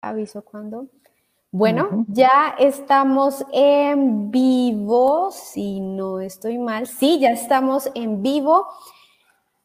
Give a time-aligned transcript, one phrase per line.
[0.00, 0.86] aviso cuando.
[1.52, 6.86] Bueno, ya estamos en vivo, si no estoy mal.
[6.86, 8.68] Sí, ya estamos en vivo.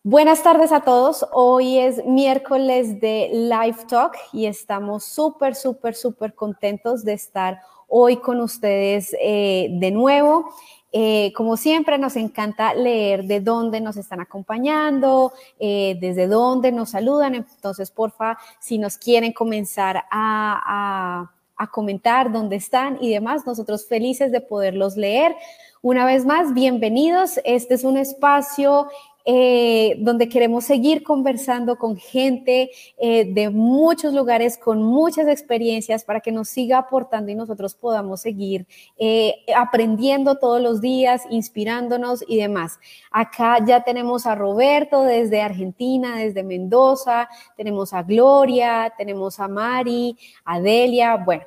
[0.02, 1.26] Buenas tardes a todos.
[1.32, 8.18] Hoy es miércoles de Live Talk y estamos súper, súper, súper contentos de estar hoy
[8.18, 10.54] con ustedes eh, de nuevo.
[10.98, 16.92] Eh, como siempre, nos encanta leer de dónde nos están acompañando, eh, desde dónde nos
[16.92, 17.36] saludan.
[17.36, 24.32] Entonces, porfa, si nos quieren comenzar a, a comentar dónde están y demás, nosotros felices
[24.32, 25.36] de poderlos leer.
[25.82, 27.42] Una vez más, bienvenidos.
[27.44, 28.88] Este es un espacio
[29.28, 36.20] eh, donde queremos seguir conversando con gente eh, de muchos lugares, con muchas experiencias, para
[36.20, 42.38] que nos siga aportando y nosotros podamos seguir eh, aprendiendo todos los días, inspirándonos y
[42.38, 42.80] demás.
[43.10, 50.16] Acá ya tenemos a Roberto desde Argentina, desde Mendoza, tenemos a Gloria, tenemos a Mari,
[50.44, 51.46] a Delia, bueno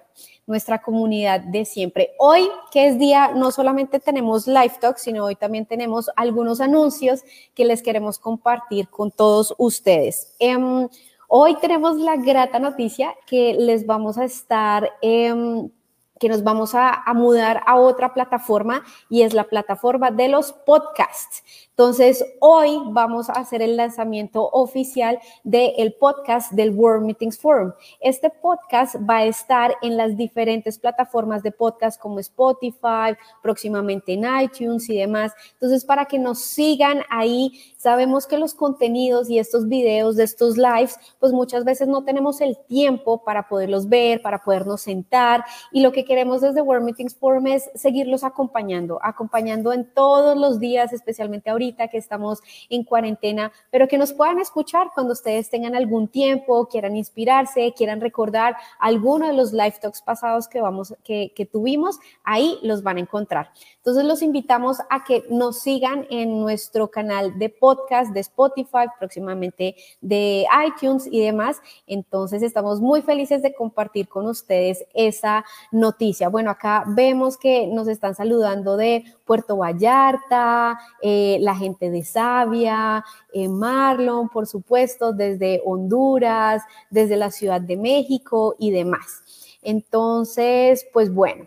[0.49, 2.15] nuestra comunidad de siempre.
[2.19, 7.23] Hoy, que es día, no solamente tenemos Live Talk, sino hoy también tenemos algunos anuncios
[7.55, 10.35] que les queremos compartir con todos ustedes.
[10.39, 10.89] Em,
[11.29, 14.91] hoy tenemos la grata noticia que les vamos a estar...
[15.03, 15.71] Em,
[16.19, 21.45] que nos vamos a, mudar a otra plataforma y es la plataforma de los podcasts.
[21.81, 27.71] Entonces, hoy vamos a hacer el lanzamiento oficial del podcast del World Meetings Forum.
[28.01, 34.25] Este podcast va a estar en las diferentes plataformas de podcast como Spotify, próximamente en
[34.43, 35.33] iTunes y demás.
[35.53, 40.57] Entonces, para que nos sigan ahí, sabemos que los contenidos y estos videos de estos
[40.57, 45.45] lives, pues muchas veces no tenemos el tiempo para poderlos ver, para podernos sentar.
[45.71, 50.59] Y lo que queremos desde World Meetings Forum es seguirlos acompañando, acompañando en todos los
[50.59, 55.75] días, especialmente ahorita que estamos en cuarentena, pero que nos puedan escuchar cuando ustedes tengan
[55.75, 61.33] algún tiempo, quieran inspirarse, quieran recordar alguno de los live talks pasados que, vamos, que,
[61.35, 63.53] que tuvimos, ahí los van a encontrar.
[63.77, 69.77] Entonces los invitamos a que nos sigan en nuestro canal de podcast de Spotify, próximamente
[70.01, 71.61] de iTunes y demás.
[71.87, 76.29] Entonces estamos muy felices de compartir con ustedes esa noticia.
[76.29, 83.05] Bueno, acá vemos que nos están saludando de Puerto Vallarta, eh, la gente de Sabia,
[83.33, 89.23] eh, Marlon, por supuesto, desde Honduras, desde la Ciudad de México y demás.
[89.63, 91.47] Entonces, pues bueno.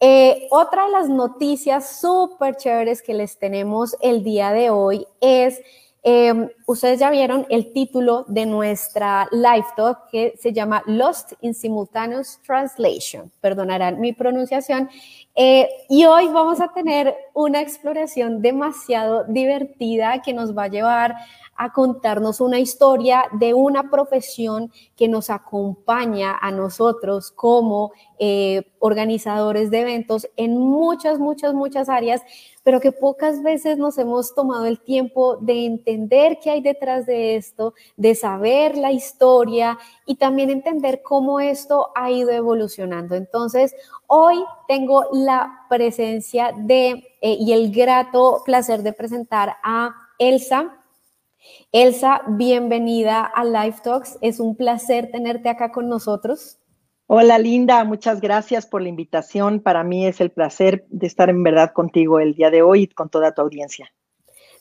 [0.00, 5.60] Eh, otra de las noticias súper chéveres que les tenemos el día de hoy es
[6.02, 11.54] Em, ustedes ya vieron el título de nuestra live talk que se llama Lost in
[11.54, 13.32] Simultaneous Translation.
[13.40, 14.88] Perdonarán mi pronunciación.
[15.34, 21.14] Eh, y hoy vamos a tener una exploración demasiado divertida que nos va a llevar
[21.58, 29.70] a contarnos una historia de una profesión que nos acompaña a nosotros como eh, organizadores
[29.70, 32.22] de eventos en muchas, muchas, muchas áreas,
[32.62, 37.36] pero que pocas veces nos hemos tomado el tiempo de entender qué hay detrás de
[37.36, 43.16] esto, de saber la historia y también entender cómo esto ha ido evolucionando.
[43.16, 43.74] Entonces,
[44.06, 50.77] hoy tengo la presencia de eh, y el grato placer de presentar a Elsa.
[51.72, 54.18] Elsa, bienvenida a Live Talks.
[54.20, 56.58] Es un placer tenerte acá con nosotros.
[57.06, 59.60] Hola Linda, muchas gracias por la invitación.
[59.60, 62.88] Para mí es el placer de estar en verdad contigo el día de hoy y
[62.88, 63.90] con toda tu audiencia.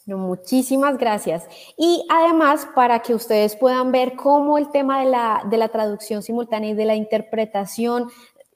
[0.05, 1.45] No, muchísimas gracias.
[1.77, 6.23] Y además, para que ustedes puedan ver cómo el tema de la, de la traducción
[6.23, 8.07] simultánea y de la interpretación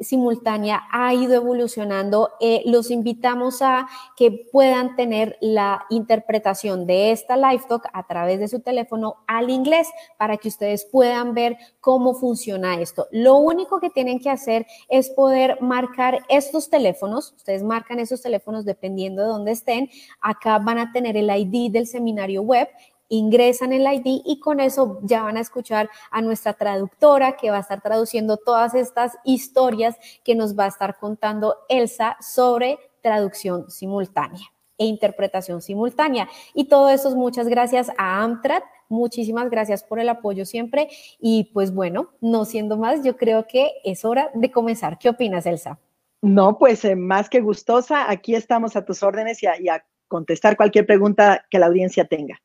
[0.02, 2.32] simultánea ha ido evolucionando.
[2.40, 8.40] Eh, los invitamos a que puedan tener la interpretación de esta live talk a través
[8.40, 13.08] de su teléfono al inglés para que ustedes puedan ver cómo funciona esto.
[13.12, 17.34] Lo único que tienen que hacer es poder marcar estos teléfonos.
[17.38, 19.90] Ustedes marcan esos teléfonos dependiendo de dónde estén.
[20.20, 22.68] Acá van a tener el ID del seminario web
[23.12, 27.58] ingresan el ID y con eso ya van a escuchar a nuestra traductora que va
[27.58, 33.70] a estar traduciendo todas estas historias que nos va a estar contando Elsa sobre traducción
[33.70, 34.46] simultánea
[34.78, 36.28] e interpretación simultánea.
[36.54, 38.64] Y todo eso es muchas gracias a Amtrak.
[38.90, 40.88] Muchísimas gracias por el apoyo siempre.
[41.20, 44.98] Y pues bueno, no siendo más, yo creo que es hora de comenzar.
[44.98, 45.78] ¿Qué opinas, Elsa?
[46.22, 50.86] No, pues eh, más que gustosa, aquí estamos a tus órdenes y a contestar cualquier
[50.86, 52.42] pregunta que la audiencia tenga.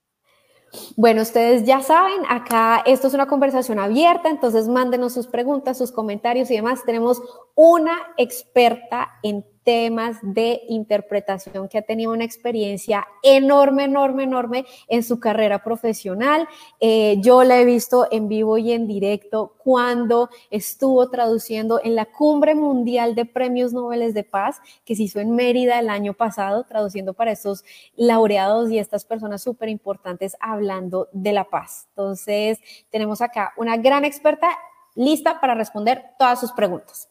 [0.97, 5.93] Bueno, ustedes ya saben, acá esto es una conversación abierta, entonces mándenos sus preguntas, sus
[5.93, 6.85] comentarios y demás.
[6.85, 7.21] Tenemos
[7.55, 15.03] una experta en temas de interpretación, que ha tenido una experiencia enorme, enorme, enorme en
[15.03, 16.47] su carrera profesional.
[16.79, 22.05] Eh, yo la he visto en vivo y en directo cuando estuvo traduciendo en la
[22.05, 26.63] Cumbre Mundial de Premios Nobel de Paz, que se hizo en Mérida el año pasado,
[26.63, 27.65] traduciendo para estos
[27.97, 31.89] laureados y estas personas súper importantes hablando de la paz.
[31.89, 32.61] Entonces,
[32.91, 34.57] tenemos acá una gran experta
[34.97, 37.09] lista para responder todas sus preguntas.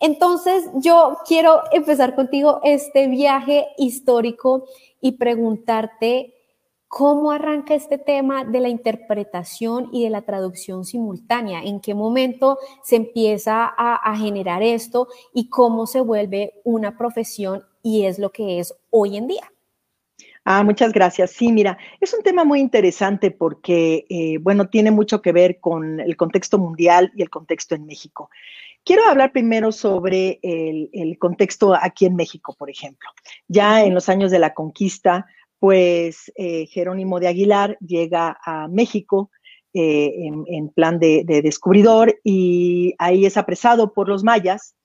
[0.00, 4.64] Entonces, yo quiero empezar contigo este viaje histórico
[5.00, 6.34] y preguntarte
[6.88, 12.58] cómo arranca este tema de la interpretación y de la traducción simultánea, en qué momento
[12.84, 18.30] se empieza a, a generar esto y cómo se vuelve una profesión y es lo
[18.30, 19.53] que es hoy en día.
[20.46, 21.30] Ah, muchas gracias.
[21.30, 26.00] Sí, mira, es un tema muy interesante porque, eh, bueno, tiene mucho que ver con
[26.00, 28.28] el contexto mundial y el contexto en México.
[28.84, 33.08] Quiero hablar primero sobre el, contexto aquí en México, por ejemplo.
[33.48, 35.24] Ya en los años de la conquista,
[35.58, 39.30] pues eh, Jerónimo de Aguilar llega a México
[39.72, 40.12] eh,
[40.46, 44.76] en, plan de, de descubridor y ahí es apresado por los mayas.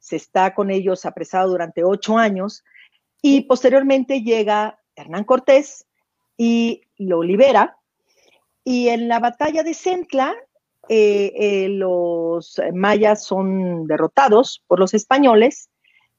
[0.00, 2.64] Se está con ellos apresado durante ocho años
[3.22, 5.86] y posteriormente llega Hernán Cortés
[6.36, 7.76] y lo libera.
[8.64, 10.34] Y en la batalla de Centla,
[10.88, 15.70] eh, eh, los mayas son derrotados por los españoles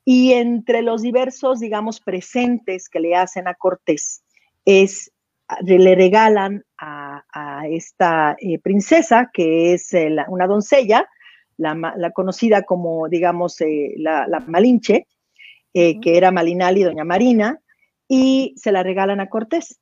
[0.04, 4.24] y entre los diversos, digamos, presentes que le hacen a Cortés
[4.66, 5.12] es,
[5.62, 7.24] le regalan a,
[7.69, 9.92] esta eh, princesa, que es
[10.27, 11.07] una doncella,
[11.57, 13.57] la, conocida como, digamos,
[13.98, 15.07] la, Malinche,
[15.74, 17.60] que era Malinali, doña Marina,
[18.07, 19.79] y se la regalan a Cortés.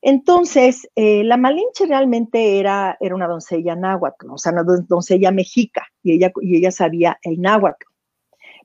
[0.00, 5.86] Entonces, eh, la Malinche realmente era, era una doncella náhuatl, o sea, una doncella mexica,
[6.02, 7.84] y ella, y ella sabía el náhuatl.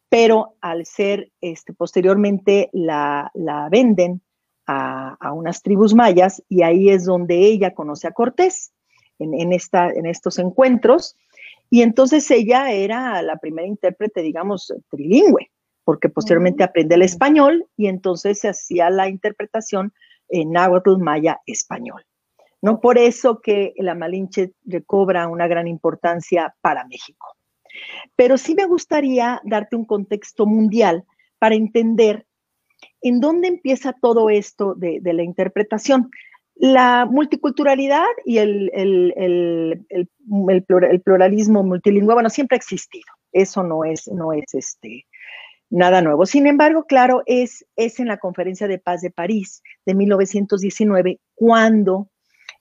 [0.09, 3.31] Pero al ser, este, posteriormente la,
[3.71, 4.21] venden
[4.67, 8.71] a, unas tribus mayas, y ahí es donde ella conoce a Cortés,
[9.19, 11.15] en, esta, en estos encuentros,
[11.69, 15.49] y entonces ella era la primera intérprete, digamos, trilingüe
[15.83, 19.93] porque posteriormente aprende el español y entonces se hacía la interpretación
[20.29, 22.05] en náhuatl maya español.
[22.61, 22.79] ¿no?
[22.79, 27.35] Por eso que la Malinche recobra una gran importancia para México.
[28.15, 31.03] Pero sí me gustaría darte un contexto mundial
[31.39, 32.25] para entender
[33.01, 36.09] en dónde empieza todo esto de, la interpretación.
[36.55, 39.85] La multiculturalidad y el, el,
[41.03, 43.11] pluralismo multilingüe, bueno, siempre ha existido.
[43.33, 45.05] Eso no es, no es este,
[45.73, 46.25] nada nuevo.
[46.25, 52.09] Sin embargo, claro, es, es en la Conferencia de Paz de París de 1919 cuando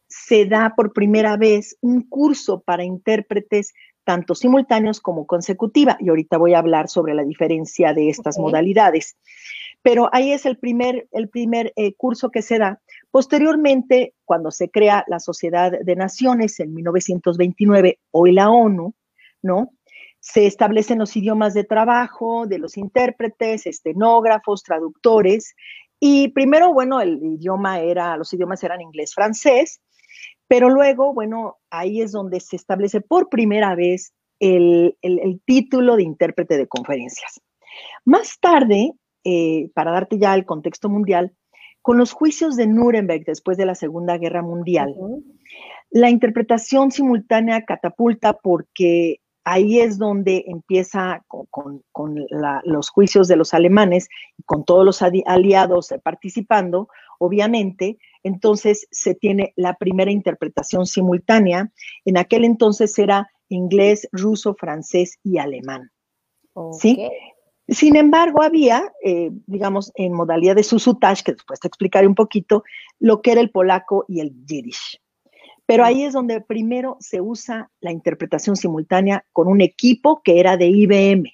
[0.08, 3.74] se da por primera vez un curso para intérpretes
[4.04, 5.98] tanto simultáneos como consecutiva.
[6.00, 9.16] Y ahorita voy a hablar sobre la diferencia de estas modalidades.
[9.82, 12.80] Pero ahí es el primer, el primer eh, curso que se da.
[13.10, 18.94] Posteriormente, cuando se crea la Sociedad de Naciones en 1929, hoy la ONU,
[19.42, 19.70] ¿no?
[20.22, 25.56] Se establecen los idiomas de trabajo de los intérpretes, estenógrafos, traductores.
[25.98, 29.80] Y primero, bueno, el idioma era, los idiomas eran inglés, francés,
[30.46, 34.96] pero luego, bueno, ahí es donde se establece por primera vez el,
[35.44, 37.40] título de intérprete de conferencias.
[38.04, 38.92] Más tarde,
[39.24, 41.32] eh, para darte ya el contexto mundial,
[41.80, 44.94] con los juicios de Nuremberg después de la Segunda Guerra Mundial,
[45.90, 51.82] la interpretación simultánea catapulta porque ahí es donde empieza con,
[52.64, 54.08] los juicios de los alemanes,
[54.44, 61.72] con todos los aliados participando, obviamente, entonces se tiene la primera interpretación simultánea.
[62.04, 65.90] En aquel entonces era inglés, ruso, francés y alemán.
[66.78, 67.08] ¿Sí?
[67.68, 72.64] Sin embargo, había, eh, digamos, en modalidad de susutash, que después te explicaré un poquito,
[72.98, 75.00] lo que era el polaco y el yiddish.
[75.66, 80.56] Pero ahí es donde primero se usa la interpretación simultánea con un equipo que era
[80.56, 81.32] de IBM.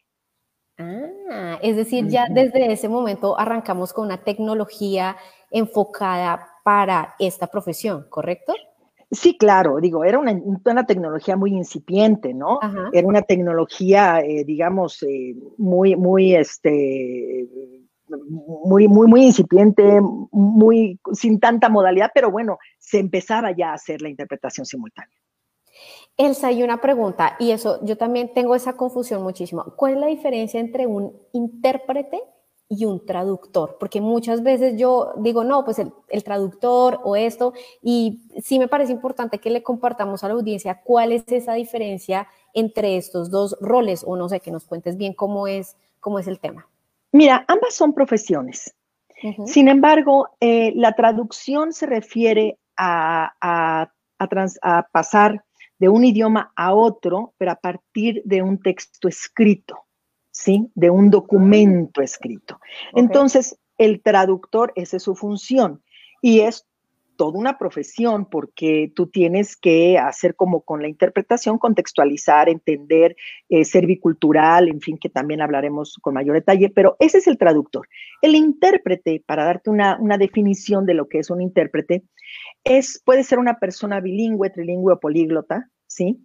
[0.78, 5.16] Ah, es decir, ya desde ese momento arrancamos con una tecnología
[5.50, 8.54] enfocada para esta profesión, ¿correcto?
[9.10, 12.60] Sí, claro, digo, era una, tecnología muy incipiente, ¿no?
[12.92, 17.48] Era una tecnología, eh, digamos, eh, muy, muy, este,
[18.08, 20.00] muy, muy, muy incipiente,
[20.32, 25.16] muy sin tanta modalidad, pero bueno, se empezaba ya a hacer la interpretación simultánea.
[26.16, 29.64] Elsa, hay una pregunta, y eso yo también tengo esa confusión muchísimo.
[29.76, 32.20] ¿Cuál es la diferencia entre un intérprete
[32.68, 33.76] y un traductor?
[33.78, 38.66] Porque muchas veces yo digo, no, pues el, el, traductor o esto, y sí me
[38.66, 43.56] parece importante que le compartamos a la audiencia cuál es esa diferencia entre estos dos
[43.60, 46.68] roles, o no sé, que nos cuentes bien cómo es, cómo es el tema.
[47.12, 48.74] Mira, ambas son profesiones.
[49.46, 53.90] Sin embargo, eh, la traducción se refiere a, a,
[54.92, 55.44] pasar
[55.78, 59.86] de un idioma a otro, pero a partir de un texto escrito,
[60.30, 60.70] ¿sí?
[60.74, 62.60] De un documento escrito.
[62.94, 65.82] Entonces, el traductor, esa es su función.
[66.20, 66.67] Y es
[67.18, 73.16] toda una profesión porque tú tienes que hacer como con la interpretación, contextualizar, entender,
[73.48, 77.36] eh, ser bicultural, en fin, que también hablaremos con mayor detalle, pero ese es el
[77.36, 77.88] traductor.
[78.22, 82.04] El intérprete, para darte una, definición de lo que es un intérprete,
[82.62, 86.24] es, puede ser una persona bilingüe, trilingüe o políglota, ¿sí?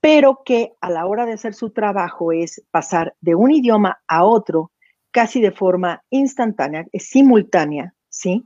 [0.00, 4.24] Pero que a la hora de hacer su trabajo es pasar de un idioma a
[4.24, 4.72] otro
[5.12, 8.44] casi de forma instantánea, simultánea, ¿sí?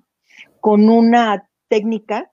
[0.60, 2.30] Con una técnica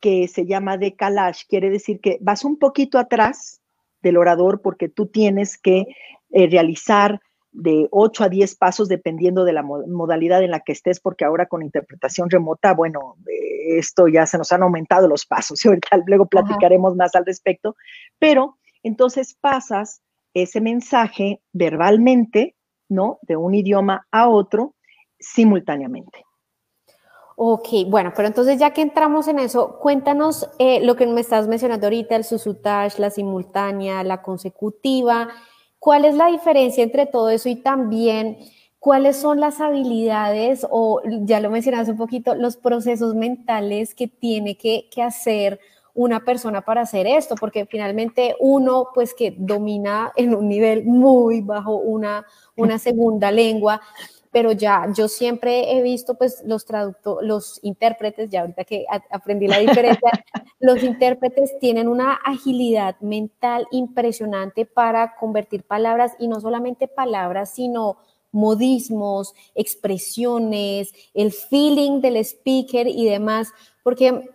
[0.00, 3.62] que se llama decalage, quiere decir que vas un poquito atrás
[4.02, 5.86] del orador porque tú tienes que
[6.30, 7.20] eh, realizar
[7.52, 11.46] de 8 a 10 pasos dependiendo de la modalidad en la que estés, porque ahora
[11.46, 16.02] con interpretación remota, bueno, eh, esto ya se nos han aumentado los pasos y ahorita
[16.06, 17.76] luego platicaremos más al respecto,
[18.18, 20.02] pero entonces pasas
[20.34, 22.56] ese mensaje verbalmente,
[22.88, 23.20] ¿no?
[23.22, 24.74] De un idioma a otro
[25.18, 26.24] simultáneamente.
[27.36, 31.48] Ok, bueno, pero entonces ya que entramos en eso, cuéntanos eh, lo que me estás
[31.48, 35.28] mencionando ahorita, el susutage, la simultánea, la consecutiva.
[35.80, 38.38] ¿Cuál es la diferencia entre todo eso y también
[38.78, 44.56] cuáles son las habilidades o, ya lo mencionaste un poquito, los procesos mentales que tiene
[44.56, 45.58] que, que hacer
[45.92, 47.34] una persona para hacer esto?
[47.34, 52.24] Porque finalmente uno, pues que domina en un nivel muy bajo una,
[52.56, 53.80] una segunda lengua,
[54.34, 59.46] pero ya yo siempre he visto pues los traductores, los intérpretes, ya ahorita que aprendí
[59.46, 60.10] la diferencia,
[60.58, 67.98] los intérpretes tienen una agilidad mental impresionante para convertir palabras y no solamente palabras, sino
[68.32, 73.52] modismos, expresiones, el feeling del speaker y demás,
[73.84, 74.34] porque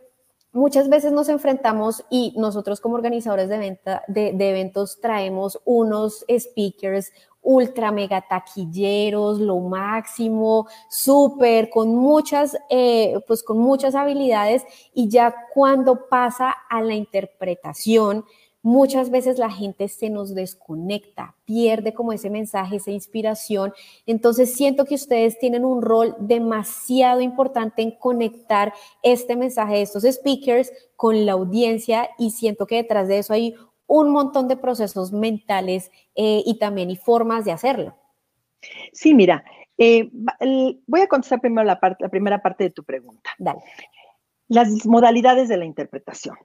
[0.54, 6.26] muchas veces nos enfrentamos y nosotros como organizadores de, venta, de, de, eventos traemos unos
[6.30, 7.12] speakers
[7.50, 14.64] ultra mega taquilleros, lo máximo, súper, con muchas, eh, pues con muchas habilidades
[14.94, 18.24] y ya cuando pasa a la interpretación,
[18.62, 23.74] muchas veces la gente se nos desconecta, pierde como ese mensaje, esa inspiración.
[24.06, 30.04] Entonces siento que ustedes tienen un rol demasiado importante en conectar este mensaje de estos
[30.04, 33.56] speakers con la audiencia y siento que detrás de eso hay
[33.90, 37.98] un montón de procesos mentales eh, y también y formas de hacerlo.
[38.94, 39.44] Sí, mira,
[39.78, 40.10] eh,
[40.86, 43.32] voy a contestar primero la, parte, la primera parte de tu pregunta.
[43.40, 43.62] Dale.
[44.48, 46.38] Las modalidades de la interpretación.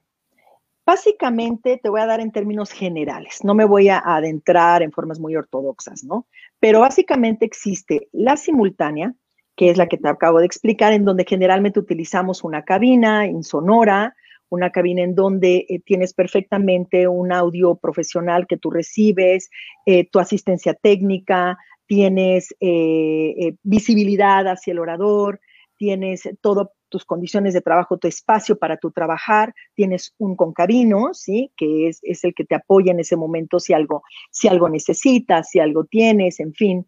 [0.85, 5.19] Básicamente te voy a dar en términos generales, no me voy a adentrar en formas
[5.19, 6.27] muy ortodoxas, ¿no?
[6.59, 9.15] Pero básicamente existe la simultánea,
[9.55, 14.15] que es la que te acabo de explicar, en donde generalmente utilizamos una cabina insonora,
[14.49, 19.49] una cabina en donde eh, tienes perfectamente un audio profesional que tú recibes,
[19.85, 25.39] eh, tu asistencia técnica, tienes eh, visibilidad hacia el orador,
[25.77, 31.51] tienes todas tus condiciones de trabajo, tu espacio para tu trabajar, tienes un concabino, ¿sí?
[31.57, 35.49] Que es, es, el que te apoya en ese momento si algo, si algo necesitas,
[35.49, 36.85] si algo tienes, en fin.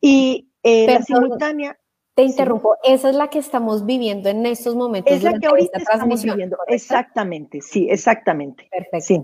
[0.00, 1.78] Y la simultánea...
[2.18, 5.12] Te interrumpo, esa es la que estamos viviendo en estos momentos.
[5.12, 8.68] Es la que ahorita estamos viviendo, exactamente, sí, exactamente.
[8.72, 9.06] Perfecto.
[9.06, 9.22] Sí,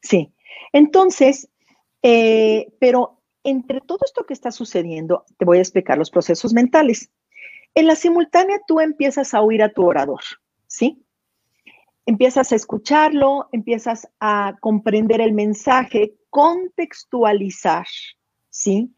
[0.00, 0.34] sí.
[0.72, 1.50] Entonces,
[2.02, 7.10] eh, pero entre todo esto que está sucediendo, te voy a explicar los procesos mentales.
[7.74, 10.22] En la simultánea tú empiezas a oír a tu orador,
[10.66, 11.04] ¿sí?
[12.06, 17.86] Empiezas a escucharlo, empiezas a comprender el mensaje, contextualizar,
[18.48, 18.94] ¿sí?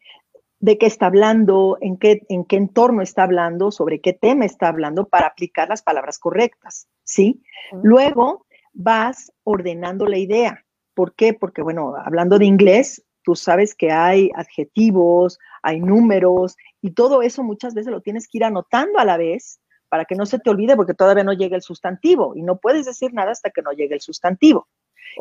[0.63, 4.69] De qué está hablando, en qué, en qué entorno está hablando, sobre qué tema está
[4.69, 7.43] hablando para aplicar las palabras correctas, ¿sí?
[7.81, 10.63] Luego vas ordenando la idea.
[10.93, 11.33] ¿Por qué?
[11.33, 17.43] Porque, bueno, hablando de inglés, tú sabes que hay adjetivos, hay números y todo eso
[17.43, 20.49] muchas veces lo tienes que ir anotando a la vez para que no se te
[20.49, 23.73] olvide porque todavía no llega el sustantivo y no puedes decir nada hasta que no
[23.73, 24.69] llegue el sustantivo.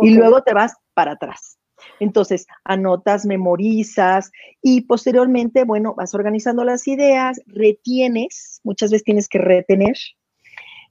[0.00, 1.58] Y luego te vas para atrás.
[2.00, 9.38] Entonces, anotas, memorizas y posteriormente, bueno, vas organizando las ideas, retienes, muchas veces tienes que
[9.38, 9.96] retener,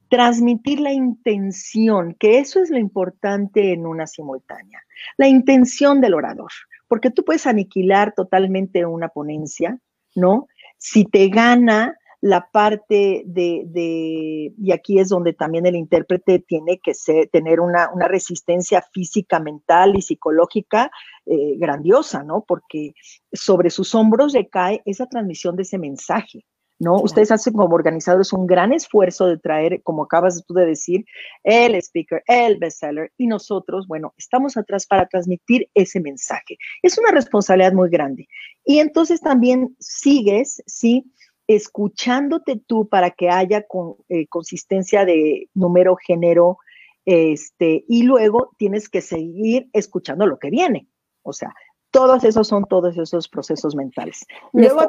[0.09, 4.83] transmitir la intención, que eso es lo importante en una simultánea,
[5.17, 6.51] la intención del orador,
[6.87, 9.79] porque tú puedes aniquilar totalmente una ponencia,
[10.13, 10.47] ¿no?
[10.77, 16.93] Si te gana la parte de, y aquí es donde también el intérprete tiene que
[17.31, 20.91] tener una, resistencia física, mental y psicológica
[21.25, 22.45] eh, grandiosa, ¿no?
[22.47, 22.93] Porque
[23.33, 26.45] sobre sus hombros recae esa transmisión de ese mensaje.
[26.81, 26.95] ¿no?
[26.95, 31.05] Ustedes hacen como organizadores un gran esfuerzo de traer, como acabas tú de decir,
[31.43, 36.57] el speaker, el bestseller, y nosotros, bueno, estamos atrás para transmitir ese mensaje.
[36.81, 38.27] Es una responsabilidad muy grande.
[38.65, 41.05] Y entonces también sigues, ¿sí?
[41.55, 46.57] Escuchándote tú para que haya con, eh, consistencia de número, género,
[47.05, 50.87] este, y luego tienes que seguir escuchando lo que viene.
[51.23, 51.53] O sea,
[51.91, 54.25] todos esos son todos esos procesos mentales.
[54.53, 54.81] Luego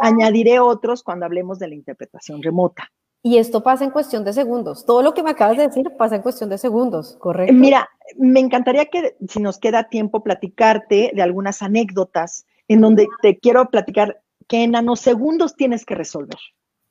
[0.00, 2.90] añadiré otros cuando hablemos de la interpretación remota.
[3.22, 4.86] Y esto pasa en cuestión de segundos.
[4.86, 7.52] Todo lo que me acabas de decir pasa en cuestión de segundos, ¿correcto?
[7.52, 13.38] Mira, me encantaría que si nos queda tiempo platicarte de algunas anécdotas en donde te
[13.38, 16.38] quiero platicar que en nanosegundos tienes que resolver.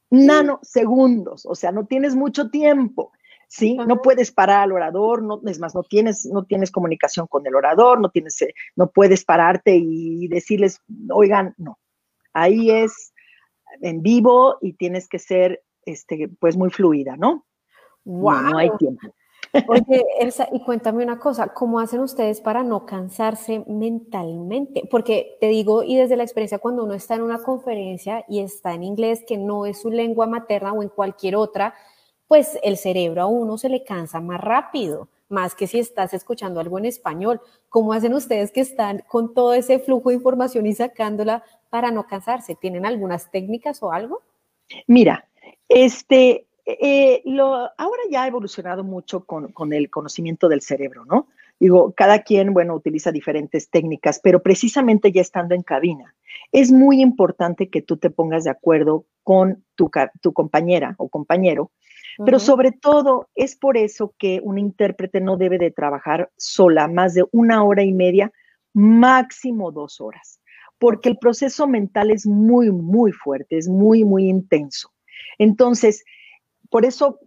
[0.09, 3.11] Nanosegundos, o sea, no tienes mucho tiempo.
[3.47, 3.75] ¿sí?
[3.75, 7.55] No puedes parar al orador, no, es más, no tienes, no tienes comunicación con el
[7.55, 11.79] orador, no, tienes, eh, no puedes pararte y decirles, oigan, no.
[12.33, 13.13] Ahí es
[13.81, 17.45] en vivo y tienes que ser, este, pues, muy fluida, ¿no?
[18.03, 18.41] Wow.
[18.41, 19.07] No, hay tiempo.
[19.67, 24.83] Oye, Elsa, y cuéntame una cosa, ¿cómo hacen ustedes para no cansarse mentalmente?
[24.89, 28.73] Porque te digo, y desde la experiencia, cuando uno está en una conferencia y está
[28.73, 31.73] en inglés, que no es su lengua materna o en cualquier otra,
[32.27, 36.59] pues el cerebro a uno se le cansa más rápido, más que si estás escuchando
[36.59, 37.41] algo en español.
[37.69, 42.07] ¿Cómo hacen ustedes que están con todo ese flujo de información y sacándola para no
[42.07, 42.55] cansarse?
[42.55, 44.21] ¿Tienen algunas técnicas o algo?
[44.87, 45.27] Mira,
[45.69, 51.27] este, eh, lo, ahora ya ha evolucionado mucho con, con, el conocimiento del cerebro, ¿no?
[51.59, 56.13] Digo, cada quien, bueno, utiliza diferentes técnicas, pero precisamente ya estando en cabina,
[56.51, 59.89] es muy importante que tú te pongas de acuerdo con tu,
[60.21, 61.71] tu compañera o compañero
[62.25, 67.13] pero sobre todo es por eso que un intérprete no debe de trabajar sola más
[67.13, 68.31] de una hora y media,
[68.73, 70.39] máximo dos horas,
[70.79, 74.91] porque el proceso mental es muy, muy fuerte, es muy, muy intenso.
[75.37, 76.03] Entonces,
[76.69, 77.19] por eso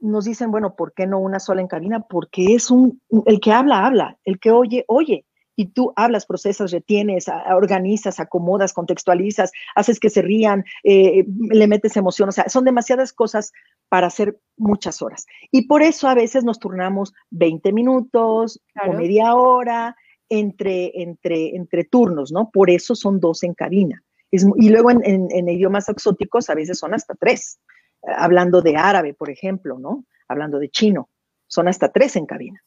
[0.00, 2.00] nos dicen, bueno, ¿por qué no una sola en cabina?
[2.00, 5.24] Porque es un, el que habla, habla, el que oye, oye
[5.56, 11.96] y tú hablas, procesas, retienes, organizas, acomodas, contextualizas, haces que se rían, eh, le metes
[11.96, 13.52] emoción, o sea, son demasiadas cosas
[13.88, 15.26] para hacer muchas horas.
[15.50, 19.94] Y por eso a veces nos turnamos 20 minutos o media hora
[20.28, 22.50] entre, entre, entre turnos, ¿no?
[22.50, 24.02] Por eso son dos en cabina.
[24.30, 27.60] y luego en, en idiomas exóticos a veces son hasta tres,
[28.02, 30.04] hablando de árabe, por ejemplo, ¿no?
[30.28, 31.08] Hablando de chino,
[31.46, 32.62] son hasta tres en cabina.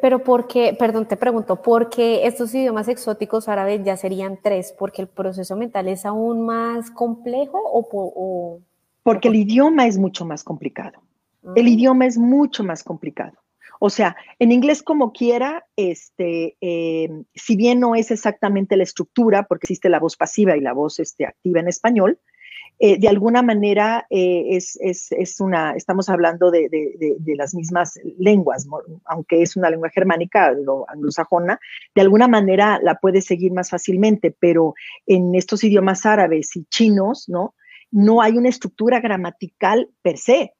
[0.00, 4.74] Pero porque, perdón, te pregunto, ¿por qué estos idiomas exóticos árabes ya serían tres?
[4.78, 8.60] ¿Porque el proceso mental es aún más complejo o...?
[9.02, 11.00] porque el idioma es mucho más complicado.
[11.56, 11.70] El ah.
[11.70, 13.38] idioma es mucho más complicado.
[13.80, 19.44] O sea, en inglés como quiera, este, em, si bien no es exactamente la estructura,
[19.44, 22.18] porque existe la voz pasiva y la voz este, activa en español,
[22.80, 26.68] eh, de alguna manera eh, es, una, estamos hablando de,
[27.36, 28.66] las mismas lenguas,
[29.04, 31.58] aunque es una lengua germánica, lo anglosajona,
[31.94, 34.74] de alguna manera la puedes seguir más fácilmente, pero
[35.06, 37.54] en estos idiomas árabes y chinos, ¿no?
[37.90, 40.54] No hay una estructura gramatical per se.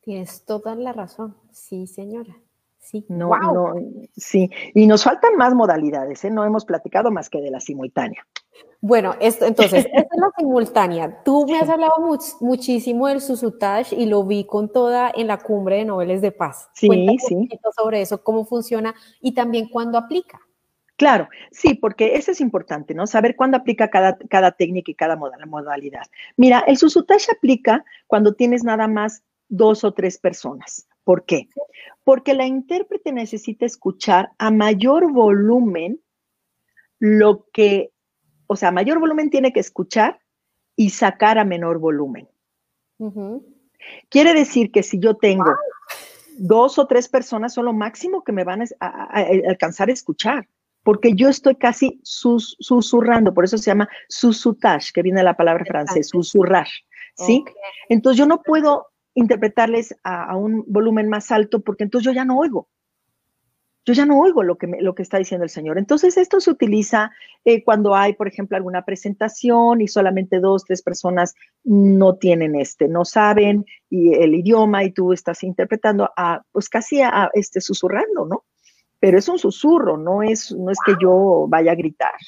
[0.00, 2.36] Tienes toda la razón, sí, señora.
[2.78, 3.74] Sí, no, no,
[4.14, 4.50] sí.
[4.74, 6.30] Y nos faltan más modalidades, ¿eh?
[6.30, 8.26] No hemos platicado más que de la simultánea.
[8.80, 11.22] Bueno, esto, entonces, esta es la simultánea.
[11.24, 11.94] Tú me has hablado
[12.40, 16.68] muchísimo del Susutage y lo vi con toda en la cumbre de Noveles de Paz.
[16.74, 16.88] Sí,
[17.26, 17.48] sí.
[17.74, 20.38] sobre eso, cómo funciona y también cuándo aplica.
[20.96, 23.06] Claro, sí, porque eso es importante, ¿no?
[23.06, 26.04] Saber cuándo aplica cada, cada técnica y cada modalidad.
[26.36, 30.86] Mira, el Susutage aplica cuando tienes nada más dos o tres personas.
[31.04, 31.48] ¿Por qué?
[32.04, 36.00] Porque la intérprete necesita escuchar a mayor volumen
[36.98, 37.93] lo que
[38.46, 40.20] o sea, mayor volumen tiene que escuchar
[40.76, 42.28] y sacar a menor volumen.
[44.08, 45.54] Quiere decir que si yo tengo
[46.36, 50.48] dos o tres personas, son lo máximo que me van a, alcanzar a escuchar,
[50.82, 55.64] porque yo estoy casi susurrando, por eso se llama susutage, que viene de la palabra
[55.64, 56.68] francés, susurrar,
[57.16, 57.44] ¿sí?
[57.88, 62.38] Entonces yo no puedo interpretarles a, un volumen más alto porque entonces yo ya no
[62.38, 62.68] oigo
[63.84, 65.78] yo ya no oigo lo que, lo que está diciendo el Señor.
[65.78, 67.10] Entonces, esto se utiliza
[67.44, 72.88] eh, cuando hay, por ejemplo, alguna presentación y solamente dos, tres personas no tienen este,
[72.88, 78.24] no saben y el idioma y tú estás interpretando a, pues casi a, este susurrando,
[78.24, 78.44] ¿no?
[79.00, 82.18] Pero es un susurro, no es, no es que yo vaya a gritar.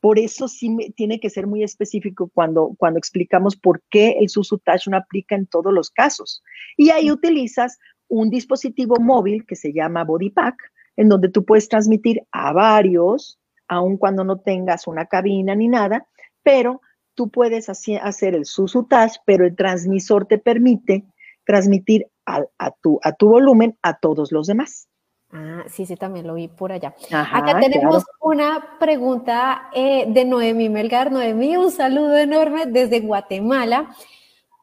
[0.00, 4.88] Por eso sí tiene que ser muy específico cuando, cuando explicamos por qué el Susutash
[4.88, 6.44] no aplica en todos los casos.
[6.76, 10.56] Y ahí utilizas un dispositivo móvil que se llama BodyPack,
[10.98, 16.08] en donde tú puedes transmitir a varios, aun cuando no tengas una cabina ni nada,
[16.42, 16.80] pero
[17.14, 21.04] tú puedes hacer el Susutage, pero el transmisor te permite
[21.44, 24.88] transmitir a, tu, a tu volumen a todos los demás.
[25.30, 26.94] Ah, sí, sí, también lo vi por allá.
[27.12, 31.12] Acá tenemos una pregunta eh, de Noemí Melgar.
[31.12, 33.94] Noemí, un saludo enorme desde Guatemala.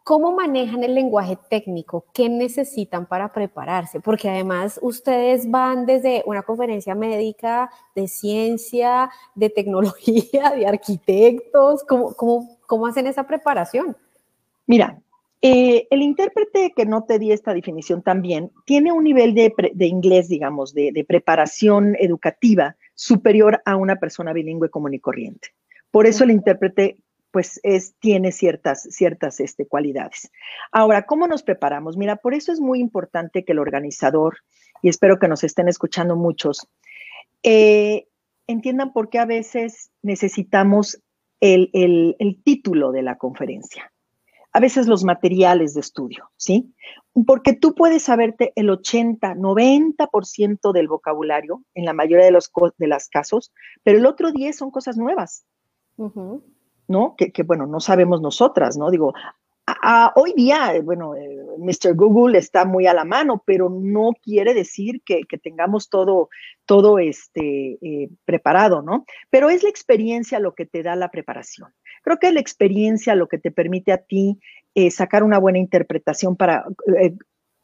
[0.06, 2.06] ¿Cómo manejan el lenguaje técnico?
[2.13, 4.00] ¿Qué necesitan para prepararse?
[4.00, 11.84] Porque además ustedes van desde una conferencia médica, de ciencia, de tecnología, de arquitectos.
[11.86, 13.98] ¿Cómo, cómo, cómo hacen esa preparación?
[14.68, 15.02] Mira,
[15.41, 19.52] eh, el intérprete que no te di esta definición también tiene un nivel de,
[19.88, 25.48] inglés, digamos, de, de, preparación educativa superior a una persona bilingüe común y corriente.
[25.89, 27.00] Por eso el intérprete
[27.36, 30.32] pues es, tiene ciertas, ciertas este, cualidades.
[30.71, 31.98] Ahora, ¿cómo nos preparamos?
[31.98, 34.38] Mira, por eso es muy importante que el organizador,
[34.82, 36.65] y espero que nos estén escuchando muchos,
[37.43, 38.08] eh,
[38.48, 41.04] entiendan por qué a veces necesitamos
[41.41, 43.91] el, título de la conferencia.
[44.54, 46.74] A veces los materiales de estudio, ¿sí?
[47.28, 52.88] Porque tú puedes saberte el 80, 90% del vocabulario en la mayoría de los de
[52.88, 53.52] los casos,
[53.84, 55.45] pero el otro 10 son cosas nuevas.
[56.88, 57.15] ¿No?
[57.17, 58.89] Que, bueno, no sabemos nosotras, ¿no?
[58.91, 59.13] Digo,
[60.15, 61.95] hoy día, bueno, eh, Mr.
[61.95, 66.30] Google está muy a la mano, pero no quiere decir que, tengamos todo,
[66.65, 69.06] todo este, eh, preparado, ¿no?
[69.30, 71.74] Pero es la experiencia lo que te da la preparación.
[72.04, 74.39] Creo que es la experiencia lo que te permite a ti
[74.76, 76.65] eh, sacar una buena interpretación para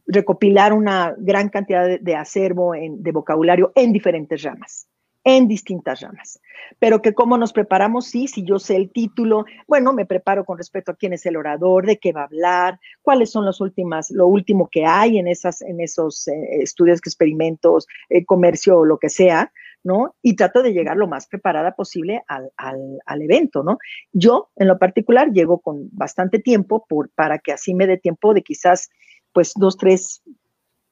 [0.08, 4.88] recopilar una gran cantidad de, de acervo de vocabulario en diferentes ramas
[5.24, 6.40] en distintas ramas.
[6.80, 10.58] Pero que cómo nos preparamos, sí, si yo sé el título, bueno, me preparo con
[10.58, 14.10] respecto a quién es el orador, de qué va a hablar, cuáles son las últimas,
[14.10, 19.10] lo último que hay en, esas, en esos eh, estudios, experimentos, eh, comercio lo que
[19.10, 19.52] sea,
[19.84, 20.16] ¿no?
[20.22, 23.78] Y trato de llegar lo más preparada posible al, al, evento, ¿no?
[24.12, 28.34] Yo, en lo particular, llego con bastante tiempo por, para que así me dé tiempo
[28.34, 28.90] de quizás,
[29.34, 30.24] pues, dos, tres,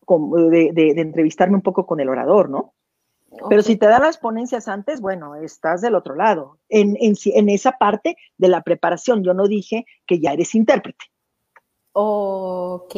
[0.08, 2.74] de entrevistarme un poco con el orador, ¿no?
[3.50, 7.74] Pero si te dan las ponencias antes, bueno, estás del otro lado, en, en, esa
[7.74, 9.24] parte de la preparación.
[9.24, 11.06] Yo no dije que ya eres intérprete.
[11.94, 12.96] Ok.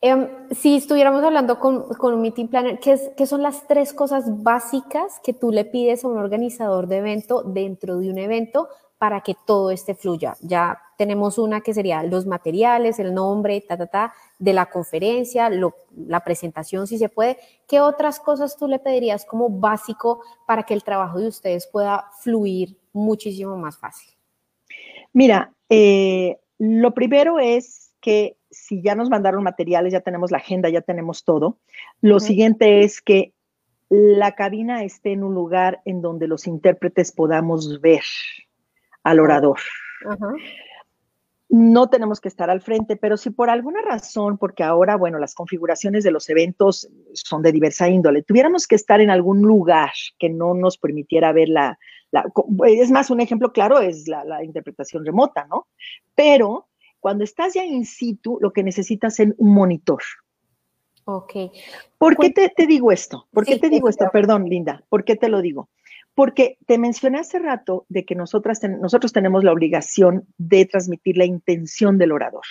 [0.00, 4.42] Em, si estuviéramos hablando con, con un meeting planner, ¿qué, ¿qué, son las tres cosas
[4.42, 9.20] básicas que tú le pides a un organizador de evento dentro de un evento para
[9.20, 10.36] que todo este fluya.
[10.40, 15.50] Ya tenemos una que sería los materiales, el nombre, ta, ta, ta, de la conferencia,
[15.50, 17.36] la presentación, si se puede.
[17.68, 22.10] ¿Qué otras cosas tú le pedirías como básico para que el trabajo de ustedes pueda
[22.20, 24.14] fluir muchísimo más fácil?
[25.12, 30.68] Mira, eh, lo primero es que si ya nos mandaron materiales, ya tenemos la agenda,
[30.70, 31.58] ya tenemos todo.
[32.00, 33.34] Lo siguiente es que
[33.88, 38.02] la cabina esté en un lugar en donde los intérpretes podamos ver
[39.06, 39.58] al orador.
[41.48, 45.32] No tenemos que estar al frente, pero si por alguna razón, porque ahora, bueno, las
[45.32, 50.28] configuraciones de los eventos son de diversa índole, tuviéramos que estar en algún lugar que
[50.28, 51.78] no nos permitiera ver la,
[52.66, 55.68] es más, un ejemplo claro es la, interpretación remota, ¿no?
[56.16, 56.66] Pero
[56.98, 60.02] cuando estás ya in situ, lo que necesitas es un monitor.
[61.04, 61.32] Ok.
[61.96, 63.28] ¿Por qué te, digo esto?
[63.32, 64.08] ¿Por qué te digo esto?
[64.12, 65.68] Perdón, Linda, ¿por qué te lo digo?
[66.16, 71.26] Porque te mencioné hace rato de que nosotras nosotros tenemos la obligación de transmitir la
[71.26, 72.44] intención del orador.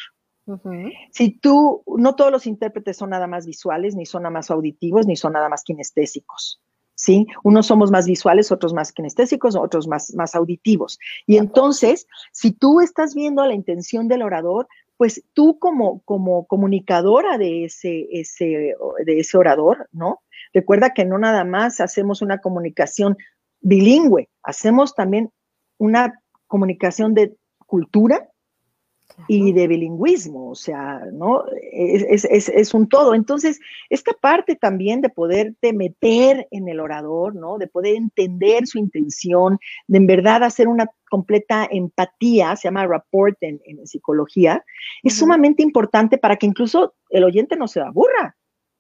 [1.12, 5.08] Si tú, no todos los intérpretes son nada más visuales, ni son nada más auditivos,
[5.08, 6.62] ni son nada más kinestésicos.
[6.94, 7.26] ¿Sí?
[7.44, 11.00] Unos somos más visuales, otros más kinestésicos, otros más, más auditivos.
[11.26, 17.38] Y entonces, si tú estás viendo la intención del orador, pues tú como, como comunicadora
[17.38, 18.76] de ese, ese,
[19.06, 20.22] de ese orador, ¿no?
[20.54, 23.18] Recuerda que no nada más hacemos una comunicación
[23.66, 25.32] bilingüe, hacemos también
[25.78, 28.30] una comunicación de cultura
[29.28, 31.46] y de bilingüismo, o sea, ¿no?
[31.72, 33.16] Es, un todo.
[33.16, 37.58] Entonces, esta parte también de poderte meter en el orador, ¿no?
[37.58, 43.38] De poder entender su intención, de en verdad hacer una completa empatía, se llama rapport
[43.42, 44.64] en, psicología,
[45.02, 48.36] es sumamente importante para que incluso el oyente no se aburra.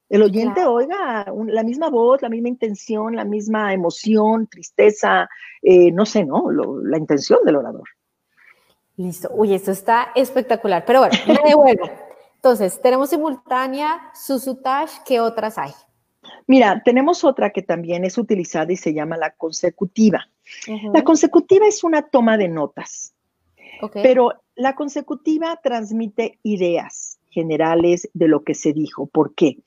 [0.07, 5.27] El oyente oiga la misma voz, la misma intención, la misma emoción, tristeza,
[5.61, 6.51] eh, no sé, ¿no?
[6.51, 7.89] la intención del orador.
[8.97, 9.29] Listo.
[9.33, 10.85] Uy, esto está espectacular.
[10.85, 11.89] Pero bueno, me devuelvo.
[12.35, 15.71] Entonces, tenemos simultánea, Susutash, ¿qué otras hay?
[16.47, 20.27] Mira, tenemos otra que también es utilizada y se llama la consecutiva.
[20.93, 23.15] La consecutiva es una toma de notas,
[23.93, 29.08] pero la consecutiva transmite ideas generales de lo que se dijo.
[29.08, 29.58] ¿Por qué?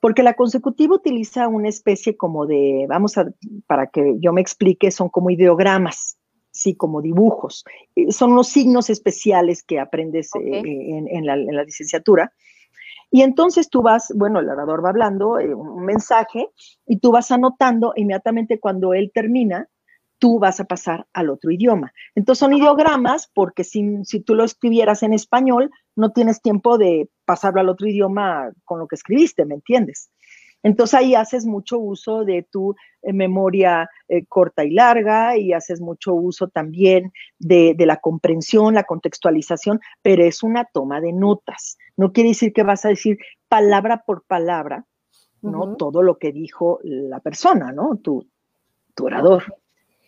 [0.00, 3.26] Porque la consecutiva utiliza una especie como de, vamos a,
[3.66, 6.18] para que yo me explique, son como ideogramas,
[6.52, 7.64] sí, como dibujos.
[7.96, 12.32] Eh, son unos signos especiales que aprendes eh, en, la, licenciatura.
[13.10, 16.48] Y entonces tú vas, bueno, el orador va hablando eh, un mensaje
[16.86, 19.68] y tú vas anotando inmediatamente cuando él termina,
[20.18, 21.92] tú vas a pasar al otro idioma.
[22.14, 27.08] Entonces son ideogramas porque si, si, tú lo escribieras en español, no tienes tiempo de
[27.24, 30.10] pasarlo al otro idioma con lo que escribiste, ¿me entiendes?
[30.62, 35.80] Entonces ahí haces mucho uso de tu eh, memoria eh, corta y larga y haces
[35.80, 41.78] mucho uso también de, la comprensión, la contextualización, pero es una toma de notas.
[41.96, 44.86] No quiere decir que vas a decir palabra por palabra,
[45.40, 45.76] ¿no?
[45.76, 47.98] Todo lo que dijo la persona, ¿no?
[47.98, 48.26] Tu,
[48.94, 49.44] tu orador.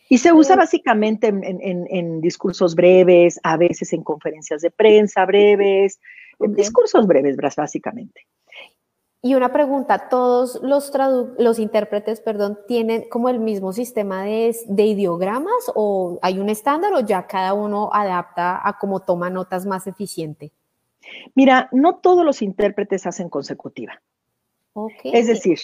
[0.08, 6.00] Y se usa básicamente en, discursos breves, a veces en conferencias de prensa breves,
[6.40, 8.26] en discursos breves, básicamente.
[9.20, 10.92] Y una pregunta, ¿todos los,
[11.38, 16.94] los intérpretes perdón, tienen como el mismo sistema de, de, ideogramas o hay un estándar
[16.94, 20.52] o ya cada uno adapta a cómo toma notas más eficiente?
[21.34, 24.00] Mira, no todos los intérpretes hacen consecutiva.
[25.02, 25.58] Es decir,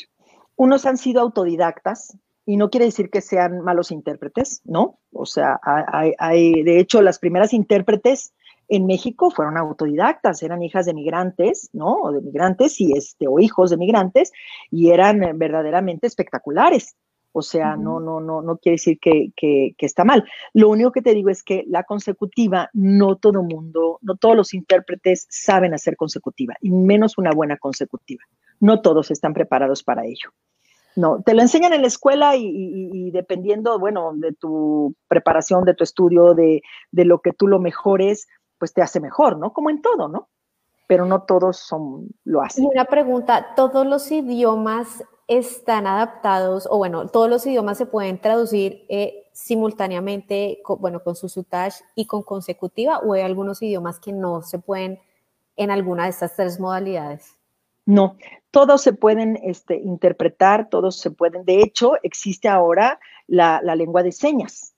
[0.56, 4.98] unos han sido autodidactas y no quiere decir que sean malos intérpretes, ¿no?
[5.12, 8.34] O sea, hay de hecho, las primeras intérpretes
[8.68, 11.96] en México fueron autodidactas, eran hijas de migrantes, ¿no?
[12.02, 14.32] O de migrantes y este, o hijos de migrantes,
[14.70, 16.96] y eran verdaderamente espectaculares.
[17.36, 20.24] O sea, no, no, no, no quiere decir que, que, está mal.
[20.52, 24.54] Lo único que te digo es que la consecutiva, no todo mundo, no todos los
[24.54, 28.22] intérpretes saben hacer consecutiva, y menos una buena consecutiva.
[28.60, 30.30] No todos están preparados para ello.
[30.96, 35.82] No, te lo enseñan en la escuela y, dependiendo, bueno, de tu preparación, de tu
[35.84, 38.28] estudio, de, de, lo que tú lo mejores,
[38.58, 39.52] pues te hace mejor, ¿no?
[39.52, 40.28] Como en todo, ¿no?
[40.86, 42.64] Pero no todos son, lo hacen.
[42.64, 48.20] Y una pregunta, ¿todos los idiomas están adaptados, o bueno, todos los idiomas se pueden
[48.20, 54.12] traducir eh, simultáneamente, bueno, con su sutage y con consecutiva, o hay algunos idiomas que
[54.12, 55.00] no se pueden
[55.56, 57.36] en alguna de estas tres modalidades?
[57.86, 58.16] No,
[58.50, 61.44] todos se pueden este, interpretar, todos se pueden.
[61.44, 64.74] De hecho, existe ahora la lengua de señas.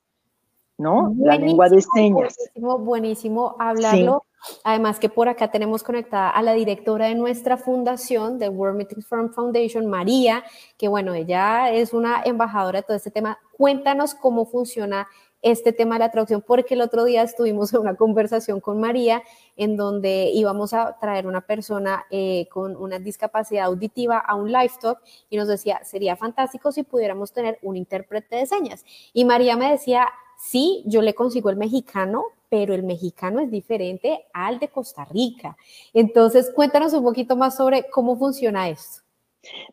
[0.78, 1.14] ¿no?
[1.18, 2.36] la lengua de señas.
[2.36, 4.24] Buenísimo, buenísimo hablarlo.
[4.62, 9.02] Además que por acá tenemos conectada a la directora de nuestra fundación, de World Meeting
[9.02, 10.44] Firm Foundation, María,
[10.76, 13.38] que bueno, ella es una embajadora de todo este tema.
[13.56, 15.08] Cuéntanos cómo funciona
[15.50, 19.22] este tema de la traducción, porque el otro día estuvimos en una conversación con María
[19.56, 24.72] en donde íbamos a traer una persona eh, con una discapacidad auditiva a un live
[24.80, 28.84] talk y nos decía, sería fantástico si pudiéramos tener un intérprete de señas.
[29.12, 34.26] Y María me decía, Sí, yo le consigo el mexicano, pero el mexicano es diferente
[34.32, 35.56] al de Costa Rica.
[35.94, 39.02] Entonces, cuéntanos un poquito más sobre cómo funciona esto.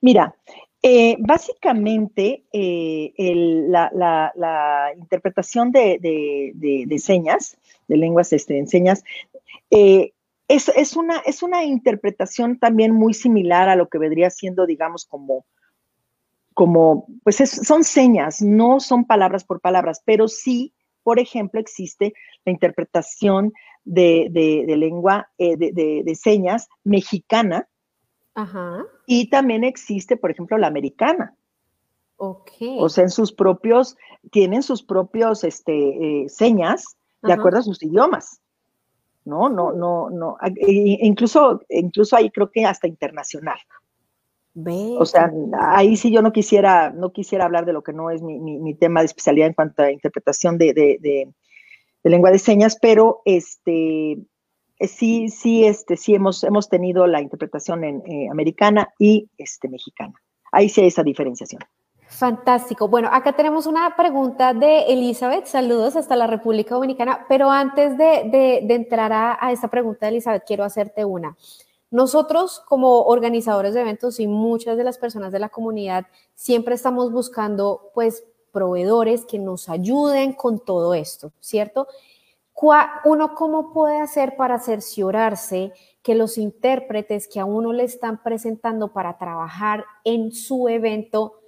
[0.01, 0.35] Mira,
[0.85, 3.13] eh, básicamente eh,
[3.69, 9.01] la, interpretación de, señas, de lenguas este, en señas,
[9.71, 10.11] eh,
[10.49, 15.45] es, una, es una interpretación también muy similar a lo que vendría siendo, digamos, como
[16.53, 22.13] como, pues son señas, no son palabras por palabras, pero sí, por ejemplo, existe
[22.45, 23.53] la interpretación
[23.85, 24.29] de,
[24.77, 27.67] lengua, de, señas mexicana.
[29.05, 31.35] Y también existe, por ejemplo, la americana.
[32.17, 32.51] Ok.
[32.79, 33.97] O sea, en sus propios,
[34.31, 38.41] tienen sus propios este, eh, señas de acuerdo a sus idiomas.
[39.25, 40.37] No, no, no, no.
[40.67, 43.57] Incluso, incluso ahí creo que hasta internacional.
[44.55, 48.21] O sea, ahí sí yo no quisiera, no quisiera hablar de lo que no es
[48.21, 51.33] mi, tema de especialidad en cuanto a interpretación de,
[52.03, 54.19] lengua de señas, pero este
[54.87, 60.13] sí, sí, este, sí hemos, hemos tenido la interpretación en, eh, americana y este, mexicana.
[60.51, 61.61] Ahí sí hay esa diferenciación.
[62.07, 62.87] Fantástico.
[62.87, 65.45] Bueno, acá tenemos una pregunta de Elizabeth.
[65.45, 67.25] Saludos hasta la República Dominicana.
[67.27, 71.35] Pero antes de, entrar a, a, esta pregunta, Elizabeth, quiero hacerte una.
[71.89, 77.11] Nosotros como organizadores de eventos y muchas de las personas de la comunidad siempre estamos
[77.11, 81.87] buscando pues proveedores que nos ayuden con todo esto, ¿cierto?
[83.05, 88.93] Uno cómo puede hacer para cerciorarse que los intérpretes que a uno le están presentando
[88.93, 91.39] para trabajar en su evento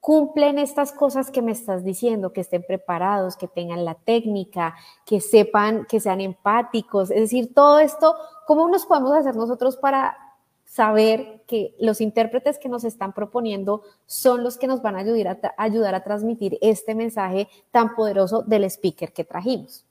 [0.00, 5.20] cumplen estas cosas que me estás diciendo, que estén preparados, que tengan la técnica, que
[5.20, 10.16] sepan, que sean empáticos, es decir, todo esto, ¿cómo nos podemos hacer nosotros para
[10.64, 15.40] saber que los intérpretes que nos están proponiendo son los que nos van a ayudar
[15.42, 19.84] a, ayudar a transmitir este mensaje tan poderoso del speaker que trajimos?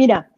[0.00, 0.30] Mira,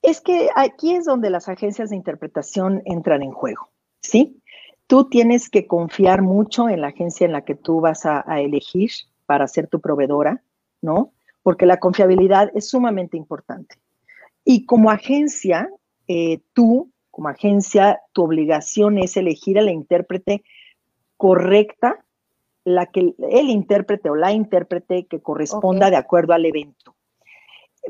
[0.00, 3.68] es que aquí es donde las agencias de interpretación entran en juego,
[4.00, 4.40] ¿sí?
[4.86, 8.90] Tú tienes que confiar mucho en la agencia en la que tú vas a, elegir
[9.26, 10.42] para ser tu proveedora,
[10.80, 11.12] ¿no?
[11.42, 13.74] Porque la confiabilidad es sumamente importante.
[14.46, 15.68] Y como agencia,
[16.08, 20.42] eh, tú, como agencia, tu obligación es elegir a la intérprete
[21.18, 22.02] correcta,
[22.64, 26.96] la que el intérprete o la intérprete que corresponda de acuerdo al evento.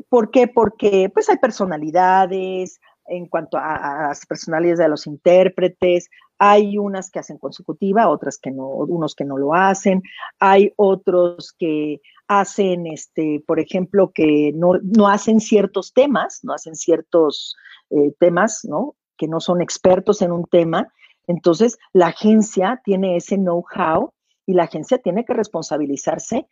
[0.09, 0.47] ¿Por qué?
[0.47, 7.19] Porque pues hay personalidades en cuanto a, las personalidades de los intérpretes, hay unas que
[7.19, 10.01] hacen consecutiva, otras que no, unos que no lo hacen,
[10.39, 17.55] hay otros que hacen, este, por ejemplo, que no, hacen ciertos temas, no hacen ciertos
[17.89, 18.95] eh, temas, ¿no?
[19.17, 20.91] Que no son expertos en un tema.
[21.27, 24.13] Entonces, la agencia tiene ese know-how
[24.45, 26.47] y la agencia tiene que responsabilizarse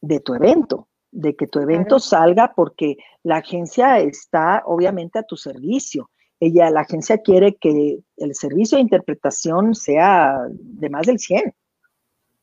[0.00, 5.36] de tu evento, de que tu evento salga porque la agencia está obviamente a tu
[5.36, 6.10] servicio.
[6.38, 11.54] Ella, la agencia quiere que el servicio de interpretación sea de más del 100.